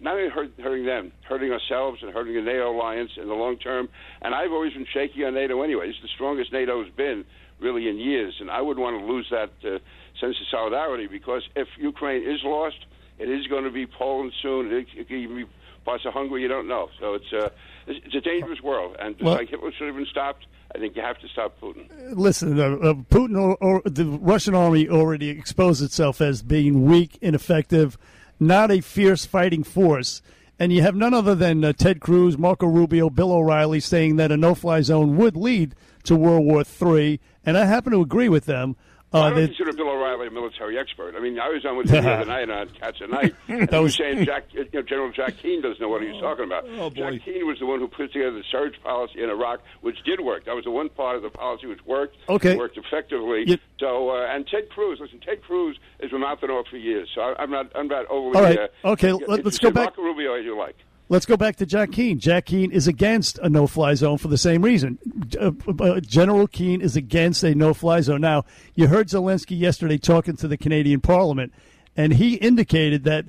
not 0.00 0.16
only 0.16 0.28
hurt, 0.28 0.50
hurting 0.62 0.86
them, 0.86 1.12
hurting 1.28 1.52
ourselves 1.52 1.98
and 2.02 2.12
hurting 2.12 2.34
the 2.34 2.42
NATO 2.42 2.70
alliance 2.70 3.10
in 3.16 3.28
the 3.28 3.34
long 3.34 3.56
term. 3.58 3.88
And 4.22 4.34
I've 4.34 4.52
always 4.52 4.72
been 4.72 4.86
shaky 4.92 5.24
on 5.24 5.34
NATO 5.34 5.62
anyway. 5.62 5.88
It's 5.88 5.98
the 6.02 6.08
strongest 6.14 6.52
NATO 6.52 6.82
has 6.82 6.92
been 6.94 7.24
really 7.60 7.88
in 7.88 7.96
years, 7.98 8.34
and 8.40 8.50
I 8.50 8.60
wouldn't 8.60 8.82
want 8.82 9.00
to 9.00 9.06
lose 9.06 9.26
that 9.30 9.50
uh, 9.64 9.78
sense 10.20 10.36
of 10.40 10.46
solidarity 10.50 11.06
because 11.06 11.42
if 11.54 11.68
Ukraine 11.78 12.22
is 12.22 12.40
lost, 12.44 12.76
it 13.18 13.30
is 13.30 13.46
going 13.46 13.64
to 13.64 13.70
be 13.70 13.86
Poland 13.86 14.32
soon. 14.42 14.70
It, 14.72 14.86
it 14.94 15.08
could 15.08 15.16
even 15.16 15.36
be 15.36 15.44
parts 15.86 16.04
are 16.04 16.12
hungry 16.12 16.42
you 16.42 16.48
don't 16.48 16.68
know. 16.68 16.90
So 17.00 17.14
it's 17.14 17.32
a 17.32 17.50
it's, 17.86 18.04
it's 18.04 18.14
a 18.14 18.20
dangerous 18.20 18.60
world, 18.62 18.96
and 18.98 19.16
Well- 19.20 19.34
like 19.36 19.48
Hitler 19.48 19.72
should 19.72 19.86
have 19.86 19.96
been 19.96 20.06
stopped. 20.06 20.44
I 20.74 20.78
think 20.78 20.96
you 20.96 21.00
have 21.02 21.18
to 21.20 21.28
stop 21.28 21.58
Putin. 21.60 21.86
Listen, 22.12 22.58
uh, 22.60 22.64
uh, 22.64 22.94
Putin 22.94 23.40
or, 23.40 23.56
or 23.60 23.82
the 23.86 24.04
Russian 24.04 24.54
army 24.54 24.88
already 24.88 25.28
exposed 25.30 25.82
itself 25.82 26.20
as 26.20 26.42
being 26.42 26.84
weak, 26.84 27.16
ineffective, 27.22 27.96
not 28.40 28.70
a 28.72 28.80
fierce 28.82 29.24
fighting 29.24 29.62
force. 29.62 30.20
And 30.58 30.72
you 30.72 30.82
have 30.82 30.96
none 30.96 31.14
other 31.14 31.34
than 31.36 31.64
uh, 31.64 31.72
Ted 31.72 32.00
Cruz, 32.00 32.36
Marco 32.36 32.66
Rubio, 32.66 33.10
Bill 33.10 33.30
O'Reilly 33.32 33.78
saying 33.78 34.16
that 34.16 34.32
a 34.32 34.36
no-fly 34.36 34.80
zone 34.80 35.16
would 35.16 35.36
lead 35.36 35.74
to 36.04 36.16
World 36.16 36.44
War 36.44 36.64
III, 36.64 37.20
and 37.44 37.56
I 37.56 37.66
happen 37.66 37.92
to 37.92 38.00
agree 38.00 38.28
with 38.28 38.46
them. 38.46 38.74
I 39.12 39.18
Uh, 39.18 39.30
don't 39.30 39.38
that, 39.40 39.46
consider 39.56 39.72
Bill 39.72 39.88
O'Reilly 39.88 40.26
a 40.26 40.30
military 40.30 40.78
expert. 40.78 41.14
I 41.16 41.20
mean, 41.20 41.38
I 41.38 41.48
was 41.54 41.64
on 41.64 41.76
with 41.76 41.88
him 41.88 42.02
the 42.04 42.10
other 42.10 42.24
night 42.26 42.50
on 42.50 42.68
Cats 42.70 42.98
at 43.02 43.08
Night. 43.08 43.34
and 43.48 43.70
he 43.70 43.78
was 43.78 43.94
saying 43.94 44.24
Jack, 44.24 44.44
you 44.52 44.66
know, 44.74 44.82
General 44.82 45.12
Jack 45.12 45.36
Keane 45.38 45.62
doesn't 45.62 45.80
know 45.80 45.88
what 45.88 46.02
he 46.02 46.08
was 46.08 46.20
talking 46.20 46.44
about. 46.44 46.64
Oh, 46.78 46.90
boy. 46.90 47.12
Jack 47.12 47.24
Keane 47.24 47.46
was 47.46 47.58
the 47.60 47.66
one 47.66 47.78
who 47.78 47.86
put 47.88 48.12
together 48.12 48.32
the 48.32 48.42
surge 48.50 48.74
policy 48.82 49.22
in 49.22 49.30
Iraq, 49.30 49.60
which 49.80 49.96
did 50.04 50.20
work. 50.20 50.44
That 50.46 50.54
was 50.56 50.64
the 50.64 50.70
one 50.72 50.88
part 50.88 51.16
of 51.16 51.22
the 51.22 51.30
policy 51.30 51.66
which 51.66 51.84
worked. 51.86 52.16
Okay. 52.28 52.56
worked 52.56 52.76
effectively. 52.76 53.44
You- 53.46 53.58
So, 53.78 54.10
uh, 54.10 54.26
and 54.34 54.46
Ted 54.48 54.68
Cruz, 54.70 54.98
listen, 55.00 55.20
Ted 55.20 55.42
Cruz 55.42 55.78
has 56.00 56.10
been 56.10 56.20
mouthing 56.20 56.50
off 56.50 56.66
for 56.68 56.76
years. 56.78 57.08
So 57.14 57.20
I, 57.20 57.34
I'm 57.42 57.50
not, 57.50 57.70
I'm 57.76 57.88
not 57.88 58.06
overly. 58.10 58.36
All 58.36 58.42
right. 58.42 58.58
Uh, 58.84 58.92
Okay, 58.92 59.12
let, 59.12 59.44
let's 59.44 59.58
go 59.58 59.70
back- 59.70 59.96
Marco 59.96 60.02
Rubio 60.02 60.34
as 60.34 60.44
you 60.44 60.58
like. 60.58 60.76
Let's 61.08 61.26
go 61.26 61.36
back 61.36 61.54
to 61.56 61.66
Jack 61.66 61.92
Keane. 61.92 62.18
Jack 62.18 62.46
Keane 62.46 62.72
is 62.72 62.88
against 62.88 63.38
a 63.38 63.48
no-fly 63.48 63.94
zone 63.94 64.18
for 64.18 64.26
the 64.26 64.36
same 64.36 64.62
reason. 64.62 64.98
Uh, 65.40 65.52
uh, 65.78 66.00
General 66.00 66.48
Keane 66.48 66.80
is 66.80 66.96
against 66.96 67.44
a 67.44 67.54
no-fly 67.54 68.00
zone. 68.00 68.20
Now, 68.20 68.44
you 68.74 68.88
heard 68.88 69.06
Zelensky 69.06 69.56
yesterday 69.56 69.98
talking 69.98 70.36
to 70.36 70.48
the 70.48 70.56
Canadian 70.56 71.00
Parliament, 71.00 71.52
and 71.96 72.14
he 72.14 72.34
indicated 72.34 73.04
that 73.04 73.26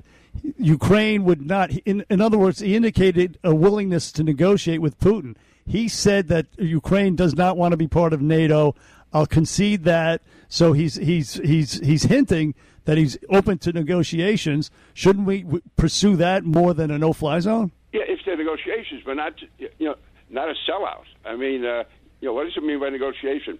Ukraine 0.56 1.22
would 1.24 1.46
not. 1.46 1.70
In, 1.70 2.04
in 2.10 2.20
other 2.20 2.36
words, 2.36 2.58
he 2.58 2.74
indicated 2.74 3.38
a 3.44 3.54
willingness 3.54 4.10
to 4.12 4.24
negotiate 4.24 4.80
with 4.80 4.98
Putin. 4.98 5.36
He 5.64 5.86
said 5.86 6.26
that 6.28 6.46
Ukraine 6.58 7.14
does 7.14 7.36
not 7.36 7.56
want 7.56 7.72
to 7.72 7.76
be 7.76 7.86
part 7.86 8.12
of 8.12 8.20
NATO. 8.20 8.74
I'll 9.12 9.26
concede 9.26 9.84
that. 9.84 10.22
So 10.48 10.72
he's 10.72 10.96
he's 10.96 11.34
he's 11.34 11.78
he's 11.80 12.04
hinting 12.04 12.54
that 12.88 12.96
he's 12.96 13.18
open 13.28 13.58
to 13.58 13.70
negotiations. 13.70 14.70
Shouldn't 14.94 15.26
we 15.26 15.44
pursue 15.76 16.16
that 16.16 16.44
more 16.44 16.72
than 16.72 16.90
a 16.90 16.96
no-fly 16.96 17.40
zone? 17.40 17.70
Yeah, 17.92 18.00
if 18.08 18.20
they're 18.24 18.34
negotiations, 18.34 19.02
but 19.04 19.12
not 19.12 19.34
you 19.58 19.68
know 19.78 19.96
not 20.30 20.48
a 20.48 20.54
sellout. 20.66 21.04
I 21.22 21.36
mean, 21.36 21.66
uh, 21.66 21.84
you 22.22 22.28
know, 22.28 22.32
what 22.32 22.44
does 22.44 22.56
it 22.56 22.64
mean 22.64 22.80
by 22.80 22.88
negotiation? 22.88 23.58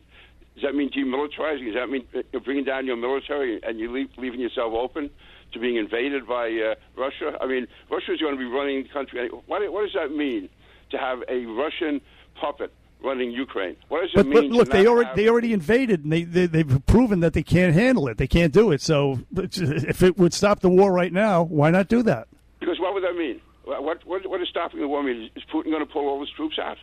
Does 0.55 0.63
that 0.63 0.75
mean 0.75 0.89
demilitarizing? 0.91 1.67
Does 1.67 1.75
that 1.75 1.91
mean 1.91 2.07
uh, 2.17 2.39
bringing 2.39 2.65
down 2.65 2.87
your 2.87 2.97
military 2.97 3.61
and 3.63 3.79
you 3.79 3.93
leave, 3.93 4.09
leaving 4.17 4.41
yourself 4.41 4.73
open 4.73 5.11
to 5.53 5.59
being 5.61 5.77
invaded 5.77 6.27
by 6.27 6.49
uh, 6.49 6.75
Russia? 6.97 7.37
I 7.39 7.47
mean, 7.47 7.67
Russia 7.91 8.15
is 8.15 8.21
going 8.21 8.33
to 8.33 8.39
be 8.39 8.47
running 8.47 8.85
the 8.85 8.89
country. 8.89 9.29
What, 9.29 9.61
what 9.71 9.83
does 9.83 9.95
that 9.95 10.11
mean 10.11 10.49
to 10.91 10.97
have 10.97 11.19
a 11.29 11.45
Russian 11.45 12.01
puppet 12.41 12.73
running 13.03 13.31
Ukraine? 13.31 13.77
What 13.89 14.03
does 14.03 14.11
it 14.11 14.17
But, 14.17 14.27
mean? 14.27 14.35
but 14.35 14.41
to 14.43 14.49
look, 14.49 14.69
they 14.71 14.83
not 14.85 14.91
already 14.91 15.07
have- 15.09 15.17
they 15.17 15.29
already 15.29 15.53
invaded, 15.53 16.05
and 16.05 16.13
they, 16.13 16.25
they 16.25 16.47
they've 16.47 16.87
proven 16.87 17.21
that 17.21 17.33
they 17.33 17.43
can't 17.43 17.75
handle 17.75 18.09
it. 18.09 18.19
They 18.19 18.27
can't 18.27 18.53
do 18.53 18.73
it. 18.73 18.81
So 18.81 19.21
if 19.37 20.03
it 20.03 20.19
would 20.19 20.35
stop 20.35 20.61
the 20.61 20.69
war 20.69 20.93
right 20.93 21.13
now, 21.13 21.43
why 21.45 21.71
not 21.71 21.89
do 21.89 22.03
that? 22.05 22.29
because 22.61 22.79
what 22.81 22.93
would 22.95 23.05
that 23.05 23.15
mean? 23.17 23.41
What 23.65 24.05
what 24.07 24.27
what 24.29 24.41
is 24.43 24.49
stopping 24.49 24.81
the 24.81 24.89
war 24.89 25.03
mean? 25.03 25.31
Is 25.37 25.43
Putin 25.53 25.71
going 25.71 25.81
to 25.87 25.93
pull 25.93 26.09
all 26.09 26.21
his 26.21 26.31
troops 26.31 26.59
out? 26.59 26.79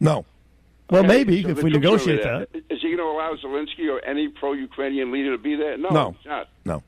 No. 0.00 0.24
Well, 0.88 1.00
Okay, 1.00 1.08
maybe 1.08 1.42
so 1.42 1.50
if 1.50 1.62
we 1.62 1.70
negotiate 1.70 2.20
over 2.26 2.38
that. 2.40 2.52
there. 2.52 2.62
Is 2.70 2.80
he 2.82 2.88
going 2.88 2.98
to 2.98 3.04
allow 3.04 3.34
Zelensky 3.36 3.88
or 3.88 4.04
any 4.04 4.26
pro-Ukrainian 4.28 5.12
leader 5.12 5.30
to 5.36 5.38
be 5.42 5.54
there? 5.54 5.76
No, 5.76 5.88
No. 5.90 6.16
not. 6.26 6.48
No. 6.64 6.82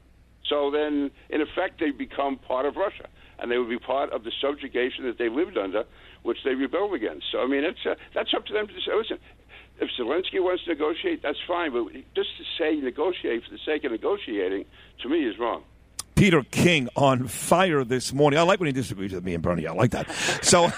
So 0.48 0.70
then, 0.72 1.10
in 1.30 1.40
effect, 1.40 1.78
they 1.78 1.90
become 1.92 2.36
part 2.36 2.66
of 2.66 2.74
Russia, 2.76 3.06
and 3.42 3.50
they 3.50 3.58
would 3.58 3.68
be 3.68 3.78
part 3.78 4.12
of 4.12 4.22
the 4.22 4.30
subjugation 4.40 5.04
that 5.04 5.18
they 5.18 5.28
lived 5.28 5.58
under, 5.58 5.84
which 6.22 6.38
they 6.44 6.54
rebelled 6.54 6.94
against. 6.94 7.26
So 7.32 7.42
I 7.42 7.46
mean, 7.46 7.64
it's 7.64 7.84
uh, 7.84 7.96
that's 8.14 8.32
up 8.32 8.46
to 8.46 8.52
them 8.52 8.68
to 8.68 8.74
say. 8.74 8.94
Listen, 8.96 9.18
if 9.80 9.90
Zelensky 9.98 10.40
wants 10.40 10.64
to 10.64 10.70
negotiate, 10.70 11.22
that's 11.22 11.38
fine, 11.46 11.72
but 11.72 11.92
just 12.14 12.30
to 12.38 12.44
say 12.56 12.76
negotiate 12.76 13.44
for 13.44 13.50
the 13.50 13.58
sake 13.66 13.84
of 13.84 13.90
negotiating, 13.90 14.64
to 15.02 15.08
me, 15.08 15.26
is 15.26 15.38
wrong. 15.38 15.64
Peter 16.14 16.42
King 16.52 16.88
on 16.94 17.26
fire 17.26 17.82
this 17.82 18.12
morning. 18.12 18.38
I 18.38 18.42
like 18.42 18.60
when 18.60 18.68
he 18.68 18.72
disagrees 18.72 19.12
with 19.12 19.24
me 19.24 19.34
and 19.34 19.42
Bernie. 19.42 19.66
I 19.66 19.72
like 19.72 19.90
that. 19.90 20.08
So, 20.42 20.70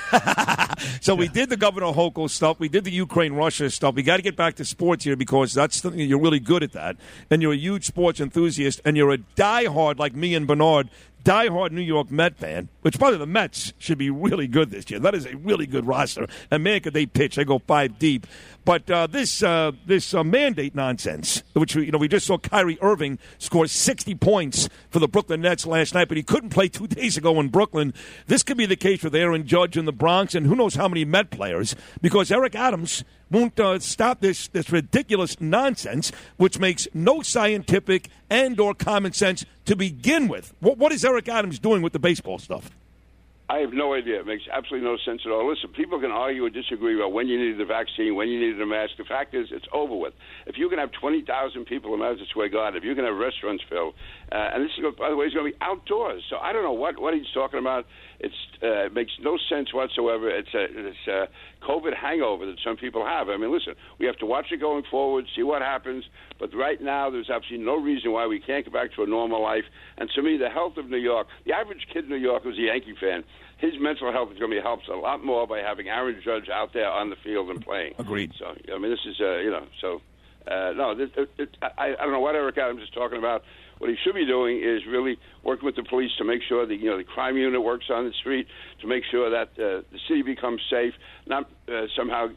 so 1.02 1.14
we 1.14 1.28
did 1.28 1.50
the 1.50 1.56
Governor 1.58 1.92
Hochul 1.92 2.30
stuff. 2.30 2.58
We 2.58 2.70
did 2.70 2.84
the 2.84 2.90
Ukraine 2.90 3.34
Russia 3.34 3.68
stuff. 3.68 3.94
We 3.94 4.02
got 4.02 4.16
to 4.16 4.22
get 4.22 4.36
back 4.36 4.54
to 4.54 4.64
sports 4.64 5.04
here 5.04 5.16
because 5.16 5.52
that's 5.52 5.76
something 5.76 6.00
you're 6.00 6.20
really 6.20 6.40
good 6.40 6.62
at 6.62 6.72
that, 6.72 6.96
and 7.30 7.42
you're 7.42 7.52
a 7.52 7.58
huge 7.58 7.84
sports 7.84 8.20
enthusiast, 8.20 8.80
and 8.86 8.96
you're 8.96 9.12
a 9.12 9.18
diehard 9.18 9.98
like 9.98 10.14
me 10.14 10.34
and 10.34 10.46
Bernard. 10.46 10.88
Diehard 11.24 11.70
New 11.72 11.80
York 11.80 12.10
Met 12.10 12.36
fan, 12.36 12.68
which 12.82 12.98
by 12.98 13.10
the 13.10 13.16
way, 13.16 13.20
the 13.20 13.26
Mets 13.26 13.72
should 13.78 13.98
be 13.98 14.10
really 14.10 14.46
good 14.46 14.70
this 14.70 14.90
year. 14.90 15.00
That 15.00 15.14
is 15.14 15.24
a 15.26 15.36
really 15.36 15.66
good 15.66 15.86
roster, 15.86 16.26
and 16.50 16.62
man, 16.62 16.80
could 16.80 16.94
they 16.94 17.06
pitch? 17.06 17.36
They 17.36 17.44
go 17.44 17.58
five 17.58 17.98
deep. 17.98 18.26
But 18.64 18.90
uh, 18.90 19.06
this 19.06 19.42
uh, 19.42 19.72
this 19.86 20.14
uh, 20.14 20.24
mandate 20.24 20.74
nonsense, 20.74 21.42
which 21.52 21.76
we, 21.76 21.86
you 21.86 21.92
know 21.92 21.98
we 21.98 22.08
just 22.08 22.26
saw 22.26 22.38
Kyrie 22.38 22.78
Irving 22.80 23.18
score 23.38 23.66
60 23.66 24.14
points 24.14 24.70
for 24.88 24.98
the 24.98 25.08
Brooklyn 25.08 25.42
Nets 25.42 25.66
last 25.66 25.92
night, 25.94 26.08
but 26.08 26.16
he 26.16 26.22
couldn't 26.22 26.50
play 26.50 26.68
two 26.68 26.86
days 26.88 27.16
ago 27.16 27.38
in 27.40 27.48
Brooklyn. 27.48 27.92
This 28.26 28.42
could 28.42 28.56
be 28.56 28.66
the 28.66 28.76
case 28.76 29.02
with 29.02 29.14
Aaron 29.14 29.46
Judge 29.46 29.76
in 29.76 29.84
the 29.84 29.92
Bronx, 29.92 30.34
and 30.34 30.46
who 30.46 30.56
knows 30.56 30.76
how 30.76 30.88
many 30.88 31.04
Met 31.04 31.30
players, 31.30 31.76
because 32.00 32.32
Eric 32.32 32.54
Adams 32.54 33.04
won't 33.30 33.60
uh, 33.60 33.78
stop 33.78 34.20
this 34.20 34.48
this 34.48 34.70
ridiculous 34.70 35.38
nonsense, 35.40 36.10
which 36.38 36.58
makes 36.58 36.88
no 36.94 37.20
scientific 37.20 38.08
and 38.30 38.58
or 38.58 38.74
common 38.74 39.12
sense 39.12 39.44
to 39.66 39.76
begin 39.76 40.26
with. 40.26 40.54
What, 40.60 40.78
what 40.78 40.92
is 40.92 41.04
Eric 41.04 41.28
Adams 41.28 41.58
doing 41.58 41.82
with 41.82 41.92
the 41.92 41.98
baseball 41.98 42.38
stuff? 42.38 42.70
I 43.48 43.58
have 43.58 43.74
no 43.74 43.92
idea. 43.92 44.20
It 44.20 44.26
makes 44.26 44.44
absolutely 44.50 44.88
no 44.88 44.96
sense 45.04 45.20
at 45.26 45.30
all. 45.30 45.46
Listen, 45.48 45.68
people 45.76 46.00
can 46.00 46.10
argue 46.10 46.46
or 46.46 46.50
disagree 46.50 46.96
about 46.96 47.12
when 47.12 47.28
you 47.28 47.38
needed 47.38 47.60
the 47.60 47.68
vaccine, 47.68 48.14
when 48.14 48.28
you 48.28 48.40
needed 48.40 48.60
a 48.60 48.64
mask. 48.64 48.92
The 48.96 49.04
fact 49.04 49.34
is, 49.34 49.48
it's 49.50 49.66
over 49.70 49.94
with. 49.94 50.14
If 50.46 50.56
you 50.56 50.70
can 50.70 50.78
have 50.78 50.90
20,000 50.92 51.28
people 51.66 51.92
in 51.92 52.00
Madison 52.00 52.26
Square 52.30 52.48
Garden, 52.48 52.78
if 52.78 52.84
you 52.84 52.94
can 52.94 53.04
have 53.04 53.16
restaurants 53.16 53.62
filled, 53.68 53.92
uh, 54.32 54.56
and 54.56 54.64
this 54.64 54.70
is, 54.78 54.84
by 54.98 55.10
the 55.10 55.16
way, 55.16 55.26
is 55.26 55.34
going 55.34 55.44
to 55.44 55.52
be 55.52 55.58
outdoors. 55.60 56.24
So 56.30 56.36
I 56.40 56.54
don't 56.54 56.64
know 56.64 56.72
what, 56.72 56.98
what 56.98 57.12
he's 57.12 57.28
talking 57.34 57.58
about. 57.58 57.84
It's, 58.20 58.34
uh, 58.62 58.86
it 58.86 58.94
makes 58.94 59.12
no 59.20 59.38
sense 59.48 59.72
whatsoever. 59.72 60.28
It's 60.30 60.54
a, 60.54 60.64
it's 60.64 61.06
a 61.06 61.28
COVID 61.62 61.94
hangover 61.96 62.46
that 62.46 62.56
some 62.64 62.76
people 62.76 63.04
have. 63.04 63.28
I 63.28 63.36
mean, 63.36 63.52
listen, 63.52 63.74
we 63.98 64.06
have 64.06 64.16
to 64.18 64.26
watch 64.26 64.46
it 64.52 64.60
going 64.60 64.84
forward, 64.90 65.26
see 65.34 65.42
what 65.42 65.62
happens. 65.62 66.04
But 66.38 66.54
right 66.54 66.80
now, 66.80 67.10
there's 67.10 67.30
absolutely 67.30 67.66
no 67.66 67.76
reason 67.76 68.12
why 68.12 68.26
we 68.26 68.40
can't 68.40 68.64
go 68.64 68.72
back 68.72 68.94
to 68.94 69.02
a 69.02 69.06
normal 69.06 69.42
life. 69.42 69.64
And 69.98 70.10
to 70.14 70.22
me, 70.22 70.36
the 70.36 70.50
health 70.50 70.76
of 70.76 70.88
New 70.88 70.98
York, 70.98 71.26
the 71.44 71.52
average 71.52 71.86
kid 71.92 72.04
in 72.04 72.10
New 72.10 72.16
York 72.16 72.42
who's 72.42 72.58
a 72.58 72.62
Yankee 72.62 72.94
fan, 73.00 73.24
his 73.58 73.72
mental 73.80 74.12
health 74.12 74.30
is 74.32 74.38
going 74.38 74.50
to 74.50 74.56
be 74.56 74.62
helped 74.62 74.88
a 74.88 74.96
lot 74.96 75.24
more 75.24 75.46
by 75.46 75.58
having 75.60 75.88
Aaron 75.88 76.20
Judge 76.24 76.48
out 76.48 76.72
there 76.72 76.90
on 76.90 77.10
the 77.10 77.16
field 77.16 77.50
and 77.50 77.64
playing. 77.64 77.94
Agreed. 77.98 78.32
So 78.38 78.46
I 78.46 78.78
mean, 78.78 78.90
this 78.90 79.04
is 79.06 79.16
uh, 79.20 79.38
you 79.38 79.50
know 79.50 79.66
so. 79.80 80.00
Uh, 80.46 80.74
no, 80.76 80.94
this, 80.94 81.08
it, 81.16 81.30
it, 81.38 81.56
I, 81.62 81.94
I 81.98 82.02
don't 82.02 82.12
know 82.12 82.20
what 82.20 82.34
Eric 82.34 82.58
Adams 82.58 82.82
is 82.82 82.90
talking 82.90 83.16
about. 83.16 83.44
What 83.78 83.90
he 83.90 83.96
should 84.04 84.14
be 84.14 84.26
doing 84.26 84.58
is 84.62 84.86
really 84.86 85.18
working 85.42 85.66
with 85.66 85.76
the 85.76 85.82
police 85.82 86.10
to 86.18 86.24
make 86.24 86.42
sure 86.48 86.66
that 86.66 86.76
you 86.76 86.90
know 86.90 86.96
the 86.96 87.04
crime 87.04 87.36
unit 87.36 87.62
works 87.62 87.86
on 87.90 88.06
the 88.06 88.12
street 88.12 88.46
to 88.80 88.86
make 88.86 89.04
sure 89.10 89.30
that 89.30 89.48
uh, 89.58 89.82
the 89.90 89.98
city 90.08 90.22
becomes 90.22 90.60
safe, 90.70 90.94
not 91.26 91.50
uh, 91.68 91.86
somehow 91.96 92.28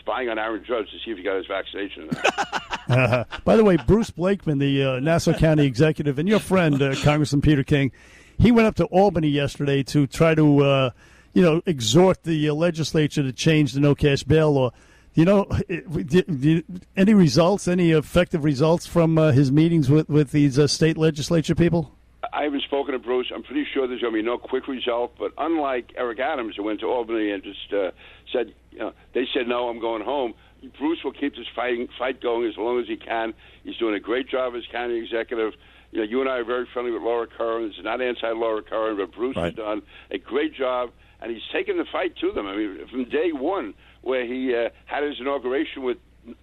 spying 0.00 0.28
on 0.28 0.38
Aaron 0.38 0.64
Judge 0.66 0.90
to 0.90 0.98
see 1.04 1.12
if 1.12 1.18
he 1.18 1.22
got 1.22 1.36
his 1.36 1.46
vaccination. 1.46 2.08
or 2.08 2.22
not. 2.22 3.26
By 3.44 3.56
the 3.56 3.64
way, 3.64 3.76
Bruce 3.76 4.10
Blakeman, 4.10 4.58
the 4.58 4.84
uh, 4.84 5.00
Nassau 5.00 5.32
County 5.32 5.64
executive, 5.64 6.18
and 6.18 6.28
your 6.28 6.40
friend 6.40 6.80
uh, 6.82 6.94
Congressman 7.02 7.40
Peter 7.40 7.62
King, 7.62 7.92
he 8.38 8.50
went 8.50 8.66
up 8.66 8.74
to 8.76 8.84
Albany 8.86 9.28
yesterday 9.28 9.82
to 9.84 10.06
try 10.06 10.34
to, 10.34 10.64
uh, 10.64 10.90
you 11.32 11.42
know, 11.42 11.62
exhort 11.66 12.24
the 12.24 12.48
uh, 12.48 12.54
legislature 12.54 13.22
to 13.22 13.32
change 13.32 13.74
the 13.74 13.80
no 13.80 13.94
cash 13.94 14.24
bail 14.24 14.52
law. 14.52 14.70
You 15.14 15.24
know, 15.24 15.46
it- 15.68 16.06
did- 16.08 16.40
did- 16.40 16.64
any 16.96 17.14
results, 17.14 17.66
any 17.66 17.90
effective 17.90 18.44
results 18.44 18.86
from 18.86 19.18
uh, 19.18 19.32
his 19.32 19.50
meetings 19.50 19.90
with 19.90 20.08
with 20.08 20.30
these 20.32 20.58
uh, 20.58 20.66
state 20.66 20.96
legislature 20.96 21.54
people? 21.54 21.92
I 22.32 22.44
haven't 22.44 22.62
spoken 22.62 22.92
to 22.92 22.98
Bruce. 22.98 23.32
I'm 23.34 23.42
pretty 23.42 23.66
sure 23.74 23.88
there's 23.88 24.00
going 24.02 24.12
to 24.12 24.18
be 24.18 24.22
no 24.22 24.38
quick 24.38 24.68
result. 24.68 25.14
But 25.18 25.32
unlike 25.38 25.92
Eric 25.96 26.20
Adams, 26.20 26.54
who 26.56 26.62
went 26.62 26.80
to 26.80 26.86
Albany 26.86 27.30
and 27.32 27.42
just 27.42 27.72
uh, 27.72 27.90
said, 28.32 28.52
you 28.70 28.78
know, 28.78 28.92
they 29.14 29.26
said 29.34 29.48
no, 29.48 29.68
I'm 29.68 29.80
going 29.80 30.04
home. 30.04 30.34
Bruce 30.78 30.98
will 31.02 31.12
keep 31.12 31.34
this 31.34 31.46
fighting 31.56 31.88
fight 31.98 32.20
going 32.20 32.46
as 32.46 32.56
long 32.56 32.78
as 32.78 32.86
he 32.86 32.96
can. 32.96 33.32
He's 33.64 33.76
doing 33.78 33.94
a 33.94 34.00
great 34.00 34.28
job 34.28 34.54
as 34.54 34.62
county 34.70 34.98
executive. 34.98 35.54
You 35.90 36.00
know, 36.00 36.04
you 36.04 36.20
and 36.20 36.28
I 36.30 36.36
are 36.38 36.44
very 36.44 36.66
friendly 36.72 36.92
with 36.92 37.02
Laura 37.02 37.26
Curran. 37.26 37.64
It's 37.70 37.82
not 37.82 38.00
anti-Laura 38.00 38.62
Curran, 38.62 38.98
but 38.98 39.10
Bruce 39.12 39.36
has 39.36 39.54
done 39.54 39.82
a 40.12 40.18
great 40.18 40.54
job, 40.54 40.90
and 41.20 41.32
he's 41.32 41.42
taken 41.52 41.78
the 41.78 41.86
fight 41.90 42.14
to 42.18 42.30
them. 42.32 42.46
I 42.46 42.54
mean, 42.54 42.86
from 42.88 43.04
day 43.08 43.32
one, 43.32 43.74
where 44.02 44.24
he 44.26 44.54
uh, 44.54 44.70
had 44.86 45.04
his 45.04 45.20
inauguration 45.20 45.82
with 45.82 45.98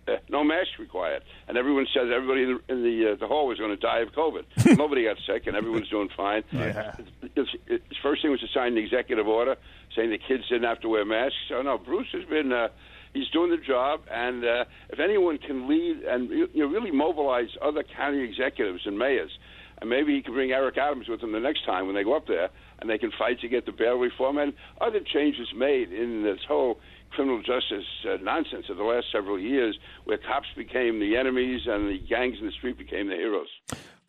uh, 0.08 0.14
no 0.30 0.44
mask 0.44 0.80
required, 0.80 1.24
and 1.48 1.58
everyone 1.58 1.86
says 1.94 2.10
everybody 2.14 2.44
in 2.44 2.60
the, 2.68 2.74
in 2.74 2.84
the, 2.84 3.12
uh, 3.12 3.16
the 3.16 3.28
hall 3.28 3.48
was 3.48 3.60
going 3.60 3.70
to 3.70 3.78
die 3.78 4.00
of 4.00 4.10
COVID. 4.10 4.44
Nobody 4.78 5.04
got 5.04 5.18
sick, 5.26 5.48
and 5.48 5.56
everyone's 5.56 5.90
doing 5.90 6.10
fine. 6.16 6.44
Yeah. 6.52 6.96
His, 7.36 7.48
his 7.68 7.98
first 8.02 8.24
thing 8.24 8.32
was 8.32 8.40
to 8.42 8.48
sign 8.54 8.74
the 8.74 8.82
executive 8.82 9.28
order 9.28 9.56
saying 9.96 10.10
the 10.10 10.18
kids 10.18 10.44
didn't 10.50 10.64
have 10.68 10.82
to 10.82 10.90
wear 10.90 11.06
masks. 11.06 11.38
So 11.50 11.62
no, 11.62 11.78
Bruce 11.78 12.08
has 12.14 12.26
been. 12.26 12.52
Uh, 12.52 12.70
He's 13.14 13.30
doing 13.30 13.50
the 13.50 13.58
job, 13.58 14.02
and 14.12 14.44
uh, 14.44 14.66
if 14.90 15.00
anyone 15.00 15.40
can 15.40 15.68
lead 15.68 16.04
and 16.04 16.30
you 16.30 16.50
know, 16.54 16.68
really 16.68 16.92
mobilize 16.92 17.48
other 17.64 17.82
county 17.84 18.22
executives 18.22 18.82
and 18.86 19.00
mayors, 19.00 19.32
and 19.80 19.90
maybe 19.90 20.14
he 20.14 20.22
can 20.22 20.34
bring 20.34 20.52
Eric 20.52 20.78
Adams 20.78 21.08
with 21.08 21.22
him 21.22 21.32
the 21.32 21.40
next 21.40 21.66
time 21.66 21.88
when 21.88 21.96
they 21.96 22.04
go 22.04 22.16
up 22.16 22.28
there, 22.28 22.50
and 22.80 22.90
they 22.90 22.98
can 23.00 23.12
fight 23.18 23.40
to 23.42 23.48
get 23.48 23.66
the 23.66 23.72
bail 23.72 23.96
reform 23.96 24.38
and 24.38 24.54
other 24.82 25.00
changes 25.00 25.48
made 25.56 25.92
in 25.92 26.22
this 26.24 26.40
whole 26.48 26.80
criminal 27.12 27.40
justice 27.40 27.86
uh, 28.06 28.18
nonsense 28.22 28.66
of 28.70 28.78
the 28.78 28.84
last 28.84 29.08
several 29.12 29.40
years, 29.40 29.78
where 30.06 30.18
cops 30.18 30.48
became 30.56 31.00
the 31.00 31.16
enemies 31.16 31.62
and 31.66 31.90
the 31.90 32.00
gangs 32.00 32.38
in 32.40 32.46
the 32.46 32.52
street 32.52 32.78
became 32.78 33.08
the 33.08 33.16
heroes. 33.16 33.48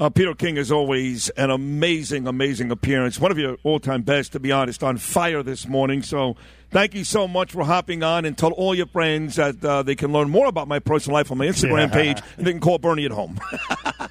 Uh, 0.00 0.08
Peter 0.08 0.32
King, 0.32 0.58
as 0.58 0.70
always, 0.70 1.28
an 1.30 1.50
amazing, 1.50 2.28
amazing 2.28 2.70
appearance. 2.70 3.18
One 3.18 3.32
of 3.32 3.38
your 3.38 3.56
all-time 3.64 4.02
best, 4.02 4.30
to 4.32 4.40
be 4.40 4.52
honest, 4.52 4.84
on 4.84 4.96
fire 4.96 5.42
this 5.42 5.66
morning. 5.66 6.02
So, 6.02 6.36
thank 6.70 6.94
you 6.94 7.02
so 7.02 7.26
much 7.26 7.50
for 7.50 7.64
hopping 7.64 8.04
on, 8.04 8.24
and 8.24 8.38
tell 8.38 8.52
all 8.52 8.76
your 8.76 8.86
friends 8.86 9.34
that 9.36 9.64
uh, 9.64 9.82
they 9.82 9.96
can 9.96 10.12
learn 10.12 10.30
more 10.30 10.46
about 10.46 10.68
my 10.68 10.78
personal 10.78 11.14
life 11.14 11.32
on 11.32 11.38
my 11.38 11.46
Instagram 11.46 11.88
yeah. 11.88 11.94
page, 11.94 12.22
and 12.36 12.46
they 12.46 12.52
can 12.52 12.60
call 12.60 12.78
Bernie 12.78 13.06
at 13.06 13.10
home. 13.10 13.40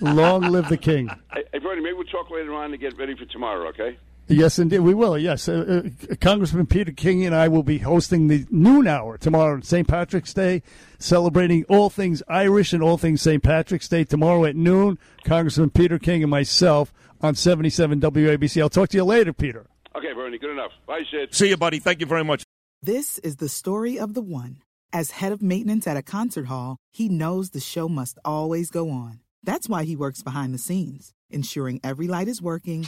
Long 0.01 0.41
live 0.41 0.67
the 0.67 0.75
king. 0.75 1.07
Hey, 1.33 1.45
hey, 1.53 1.59
Bernie, 1.59 1.81
maybe 1.81 1.93
we'll 1.93 2.03
talk 2.07 2.29
later 2.29 2.53
on 2.53 2.71
to 2.71 2.77
get 2.77 2.97
ready 2.97 3.15
for 3.15 3.23
tomorrow. 3.25 3.69
Okay. 3.69 3.97
Yes, 4.29 4.59
indeed, 4.59 4.79
we 4.79 4.93
will. 4.93 5.17
Yes, 5.17 5.47
uh, 5.47 5.83
uh, 6.11 6.15
Congressman 6.19 6.65
Peter 6.65 6.91
King 6.91 7.25
and 7.25 7.33
I 7.33 7.47
will 7.47 7.63
be 7.63 7.77
hosting 7.77 8.27
the 8.27 8.45
noon 8.49 8.85
hour 8.85 9.17
tomorrow, 9.17 9.61
St. 9.61 9.87
Patrick's 9.87 10.33
Day, 10.33 10.63
celebrating 10.99 11.63
all 11.69 11.89
things 11.89 12.21
Irish 12.27 12.73
and 12.73 12.83
all 12.83 12.97
things 12.97 13.21
St. 13.21 13.41
Patrick's 13.41 13.87
Day 13.87 14.03
tomorrow 14.03 14.43
at 14.43 14.55
noon. 14.57 14.99
Congressman 15.23 15.69
Peter 15.69 15.97
King 15.97 16.23
and 16.23 16.29
myself 16.29 16.93
on 17.21 17.35
77 17.35 18.01
WABC. 18.01 18.61
I'll 18.61 18.69
talk 18.69 18.89
to 18.89 18.97
you 18.97 19.05
later, 19.05 19.31
Peter. 19.31 19.65
Okay, 19.95 20.11
Bernie, 20.13 20.37
good 20.37 20.51
enough. 20.51 20.71
Bye, 20.85 21.03
Sid. 21.09 21.33
See 21.33 21.49
you, 21.49 21.57
buddy. 21.57 21.79
Thank 21.79 22.01
you 22.01 22.05
very 22.05 22.25
much. 22.25 22.43
This 22.81 23.19
is 23.19 23.37
the 23.37 23.49
story 23.49 23.97
of 23.97 24.13
the 24.13 24.21
one. 24.21 24.57
As 24.91 25.11
head 25.11 25.31
of 25.31 25.41
maintenance 25.41 25.87
at 25.87 25.97
a 25.97 26.01
concert 26.01 26.47
hall, 26.47 26.77
he 26.91 27.07
knows 27.07 27.51
the 27.51 27.59
show 27.59 27.87
must 27.87 28.19
always 28.25 28.69
go 28.71 28.89
on. 28.89 29.21
That's 29.41 29.69
why 29.69 29.85
he 29.85 29.95
works 29.95 30.21
behind 30.21 30.53
the 30.53 30.59
scenes, 30.59 31.13
ensuring 31.29 31.79
every 31.81 32.07
light 32.07 32.27
is 32.27 32.41
working 32.41 32.87